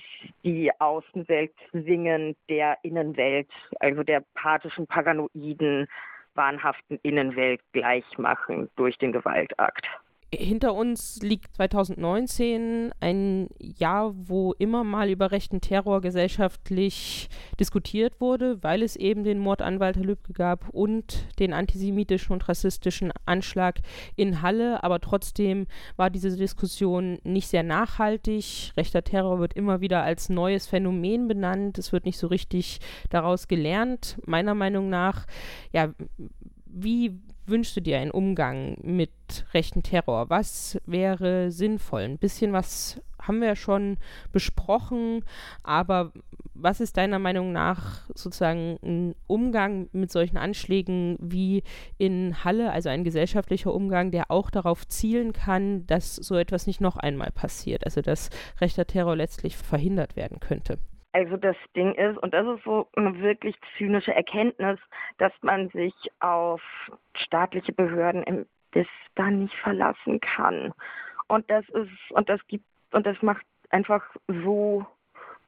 die 0.45 0.71
Außenwelt 0.79 1.53
zwingen 1.71 2.37
der 2.49 2.79
Innenwelt, 2.83 3.49
also 3.81 4.03
der 4.03 4.23
pathischen, 4.35 4.87
paranoiden, 4.87 5.89
wahnhaften 6.35 6.99
Innenwelt 7.03 7.61
gleichmachen 7.73 8.71
durch 8.77 8.97
den 8.99 9.13
Gewaltakt 9.13 9.87
hinter 10.35 10.75
uns 10.75 11.21
liegt 11.23 11.57
2019, 11.57 12.93
ein 13.01 13.49
Jahr, 13.59 14.15
wo 14.15 14.53
immer 14.59 14.85
mal 14.85 15.09
über 15.09 15.31
rechten 15.31 15.61
Terror 15.63 16.03
gesellschaftlich 16.03 17.31
diskutiert 17.59 18.21
wurde, 18.21 18.63
weil 18.63 18.83
es 18.83 18.97
eben 18.97 19.25
den 19.25 19.39
Mord 19.39 19.63
an 19.63 19.81
Walter 19.81 20.03
Lübcke 20.03 20.35
gab 20.35 20.69
und 20.69 21.27
den 21.39 21.55
antisemitischen 21.55 22.35
und 22.35 22.47
rassistischen 22.47 23.11
Anschlag 23.25 23.81
in 24.17 24.43
Halle. 24.43 24.85
Aber 24.85 25.01
trotzdem 25.01 25.67
war 25.97 26.11
diese 26.11 26.37
Diskussion 26.37 27.19
nicht 27.25 27.49
sehr 27.49 27.63
nachhaltig. 27.63 28.73
Rechter 28.77 29.03
Terror 29.03 29.39
wird 29.39 29.55
immer 29.55 29.81
wieder 29.81 30.03
als 30.03 30.29
neues 30.29 30.67
Phänomen 30.67 31.27
benannt. 31.27 31.79
Es 31.79 31.93
wird 31.93 32.05
nicht 32.05 32.19
so 32.19 32.27
richtig 32.27 32.81
daraus 33.09 33.49
gelernt. 33.49 34.19
Meiner 34.27 34.55
Meinung 34.55 34.91
nach, 34.91 35.27
ja, 35.73 35.95
wie 36.67 37.19
wünschst 37.49 37.77
du 37.77 37.81
dir 37.81 37.99
einen 37.99 38.11
Umgang 38.11 38.77
mit 38.83 39.11
rechten 39.55 39.83
Terror? 39.83 40.31
Was 40.31 40.79
wäre 40.87 41.51
sinnvoll? 41.51 42.03
Ein 42.03 42.19
bisschen 42.19 42.53
was 42.53 43.01
haben 43.21 43.41
wir 43.41 43.57
schon 43.57 43.99
besprochen, 44.33 45.25
aber 45.63 46.13
was 46.55 46.81
ist 46.81 46.97
deiner 46.97 47.19
Meinung 47.19 47.53
nach 47.53 48.03
sozusagen 48.15 48.79
ein 48.83 49.15
Umgang 49.27 49.89
mit 49.93 50.11
solchen 50.11 50.37
Anschlägen 50.37 51.17
wie 51.21 51.63
in 51.99 52.43
Halle, 52.45 52.73
also 52.73 52.89
ein 52.89 53.05
gesellschaftlicher 53.05 53.73
Umgang, 53.73 54.11
der 54.11 54.31
auch 54.31 54.51
darauf 54.51 54.87
zielen 54.89 55.33
kann, 55.33 55.87
dass 55.87 56.17
so 56.17 56.37
etwas 56.37 56.67
nicht 56.67 56.81
noch 56.81 56.97
einmal 56.97 57.31
passiert, 57.31 57.85
also 57.85 58.01
dass 58.01 58.31
rechter 58.61 58.87
Terror 58.87 59.15
letztlich 59.15 59.57
verhindert 59.57 60.17
werden 60.17 60.41
könnte? 60.41 60.79
Also 61.13 61.37
das 61.37 61.57
Ding 61.75 61.95
ist, 61.95 62.19
und 62.19 62.35
das 62.35 62.47
ist 62.47 62.65
so 62.65 62.89
eine 62.95 63.19
wirklich 63.21 63.57
zynische 63.77 64.15
Erkenntnis, 64.15 64.79
dass 65.17 65.33
man 65.41 65.69
sich 65.71 65.95
auf 66.21 66.61
staatliche 67.15 67.73
Behörden 67.73 68.23
im 68.25 68.47
bis 68.73 68.87
dann 69.15 69.41
nicht 69.41 69.55
verlassen 69.55 70.21
kann. 70.21 70.73
Und 71.27 71.51
das 71.51 71.69
ist, 71.71 71.91
und 72.11 72.29
das 72.29 72.41
gibt, 72.49 72.65
und 72.93 73.07
das 73.07 73.21
macht 73.23 73.45
einfach 73.71 74.03
so 74.29 74.87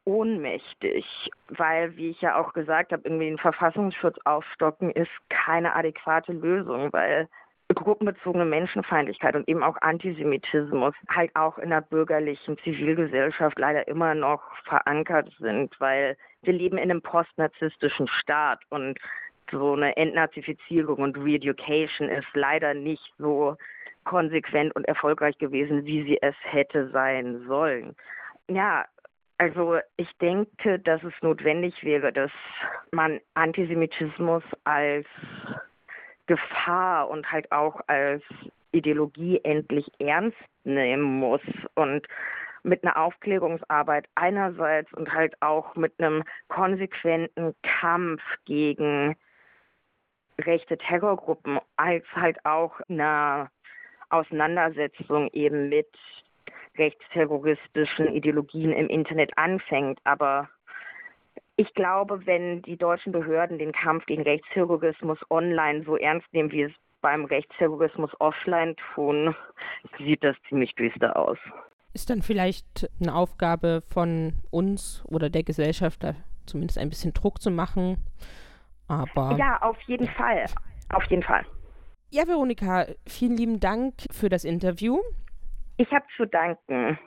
ohnmächtig, 0.04 1.30
weil, 1.48 1.96
wie 1.96 2.10
ich 2.10 2.20
ja 2.20 2.36
auch 2.36 2.52
gesagt 2.52 2.92
habe, 2.92 3.02
irgendwie 3.04 3.26
den 3.26 3.38
Verfassungsschutz 3.38 4.18
aufstocken 4.24 4.90
ist 4.90 5.10
keine 5.28 5.74
adäquate 5.74 6.32
Lösung, 6.32 6.92
weil 6.92 7.28
gruppenbezogene 7.74 8.44
Menschenfeindlichkeit 8.44 9.36
und 9.36 9.48
eben 9.48 9.62
auch 9.62 9.76
Antisemitismus 9.80 10.94
halt 11.08 11.34
auch 11.36 11.58
in 11.58 11.70
der 11.70 11.82
bürgerlichen 11.82 12.58
Zivilgesellschaft 12.58 13.58
leider 13.58 13.86
immer 13.88 14.14
noch 14.14 14.42
verankert 14.64 15.30
sind, 15.38 15.74
weil 15.80 16.16
wir 16.42 16.52
leben 16.52 16.78
in 16.78 16.90
einem 16.90 17.02
postnarzisstischen 17.02 18.08
Staat 18.08 18.60
und 18.70 18.98
so 19.50 19.72
eine 19.72 19.96
Entnazifizierung 19.96 20.98
und 20.98 21.16
Reeducation 21.16 22.08
ist 22.08 22.28
leider 22.34 22.74
nicht 22.74 23.12
so 23.18 23.56
konsequent 24.04 24.74
und 24.74 24.86
erfolgreich 24.86 25.36
gewesen, 25.38 25.84
wie 25.84 26.02
sie 26.04 26.18
es 26.22 26.34
hätte 26.42 26.88
sein 26.90 27.44
sollen. 27.46 27.94
Ja, 28.48 28.84
also 29.38 29.78
ich 29.96 30.10
denke, 30.18 30.78
dass 30.78 31.02
es 31.02 31.14
notwendig 31.22 31.82
wäre, 31.82 32.12
dass 32.12 32.30
man 32.92 33.20
Antisemitismus 33.34 34.42
als 34.64 35.06
Gefahr 36.30 37.10
und 37.10 37.32
halt 37.32 37.50
auch 37.50 37.80
als 37.88 38.22
Ideologie 38.70 39.40
endlich 39.42 39.90
ernst 39.98 40.38
nehmen 40.62 41.02
muss 41.02 41.40
und 41.74 42.06
mit 42.62 42.84
einer 42.84 42.96
Aufklärungsarbeit 42.96 44.06
einerseits 44.14 44.92
und 44.92 45.12
halt 45.12 45.34
auch 45.42 45.74
mit 45.74 45.92
einem 45.98 46.22
konsequenten 46.46 47.56
Kampf 47.62 48.22
gegen 48.44 49.16
rechte 50.40 50.78
Terrorgruppen 50.78 51.58
als 51.76 52.04
halt 52.14 52.38
auch 52.46 52.78
einer 52.88 53.50
Auseinandersetzung 54.10 55.30
eben 55.32 55.68
mit 55.68 55.90
rechtsterroristischen 56.78 58.14
Ideologien 58.14 58.72
im 58.72 58.88
Internet 58.88 59.36
anfängt. 59.36 59.98
Aber 60.04 60.48
ich 61.60 61.74
glaube, 61.74 62.24
wenn 62.24 62.62
die 62.62 62.78
deutschen 62.78 63.12
Behörden 63.12 63.58
den 63.58 63.72
Kampf 63.72 64.06
gegen 64.06 64.22
Rechtsterrorismus 64.22 65.18
online 65.28 65.84
so 65.84 65.94
ernst 65.94 66.26
nehmen, 66.32 66.50
wie 66.52 66.62
es 66.62 66.72
beim 67.02 67.26
Rechtsterrorismus 67.26 68.10
offline 68.18 68.76
tun, 68.94 69.34
sieht 69.98 70.24
das 70.24 70.36
ziemlich 70.48 70.74
düster 70.74 71.14
aus. 71.18 71.36
Ist 71.92 72.08
dann 72.08 72.22
vielleicht 72.22 72.88
eine 72.98 73.14
Aufgabe 73.14 73.82
von 73.92 74.40
uns 74.50 75.04
oder 75.06 75.28
der 75.28 75.42
Gesellschaft, 75.42 76.02
da 76.02 76.14
zumindest 76.46 76.78
ein 76.78 76.88
bisschen 76.88 77.12
Druck 77.12 77.42
zu 77.42 77.50
machen? 77.50 77.98
Aber 78.88 79.36
ja, 79.36 79.60
auf 79.60 79.78
jeden 79.82 80.08
Fall. 80.08 80.46
Auf 80.88 81.04
jeden 81.10 81.22
Fall. 81.22 81.44
Ja, 82.08 82.26
Veronika, 82.26 82.86
vielen 83.06 83.36
lieben 83.36 83.60
Dank 83.60 83.94
für 84.10 84.30
das 84.30 84.44
Interview. 84.44 84.98
Ich 85.76 85.90
habe 85.90 86.06
zu 86.16 86.24
danken. 86.24 86.98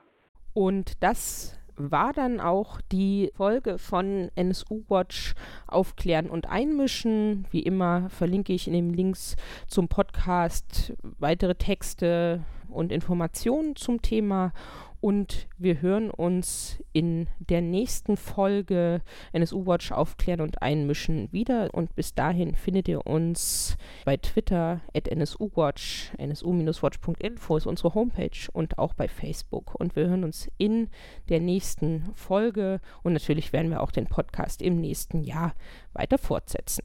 Und 0.54 1.02
das 1.02 1.60
war 1.76 2.14
dann 2.14 2.40
auch 2.40 2.82
die 2.92 3.32
Folge 3.36 3.78
von 3.78 4.30
NSU 4.36 4.84
Watch 4.88 5.34
Aufklären 5.68 6.30
und 6.30 6.50
Einmischen. 6.50 7.46
Wie 7.52 7.64
immer 7.64 8.10
verlinke 8.10 8.54
ich 8.54 8.68
in 8.68 8.74
den 8.74 8.94
Links 8.94 9.36
zum 9.68 9.88
Podcast 9.88 10.94
weitere 11.20 11.56
Texte 11.56 12.44
und 12.70 12.92
Informationen 12.92 13.76
zum 13.76 14.02
Thema 14.02 14.52
und 15.04 15.50
wir 15.58 15.82
hören 15.82 16.10
uns 16.10 16.82
in 16.94 17.28
der 17.40 17.60
nächsten 17.60 18.16
Folge 18.16 19.02
NSU 19.34 19.66
Watch 19.66 19.92
aufklären 19.92 20.40
und 20.40 20.62
einmischen 20.62 21.30
wieder. 21.34 21.74
Und 21.74 21.94
bis 21.94 22.14
dahin 22.16 22.56
findet 22.56 22.88
ihr 22.88 23.06
uns 23.06 23.76
bei 24.06 24.16
Twitter 24.16 24.80
at 24.94 25.14
NSUWatch, 25.14 26.14
nsu-watch.info 26.18 27.58
ist 27.58 27.66
unsere 27.66 27.94
Homepage 27.94 28.50
und 28.54 28.78
auch 28.78 28.94
bei 28.94 29.10
Facebook. 29.10 29.76
Und 29.76 29.98
wir 29.98 30.08
hören 30.08 30.24
uns 30.24 30.50
in 30.58 30.88
der 31.28 31.42
nächsten 31.42 32.14
Folge 32.16 32.80
und 33.04 33.12
natürlich 33.12 33.52
werden 33.52 33.72
wir 33.72 33.84
auch 33.84 33.92
den 33.92 34.08
Podcast 34.08 34.62
im 34.62 34.80
nächsten 34.80 35.26
Jahr 35.26 35.54
weiter 35.92 36.18
fortsetzen. 36.18 36.84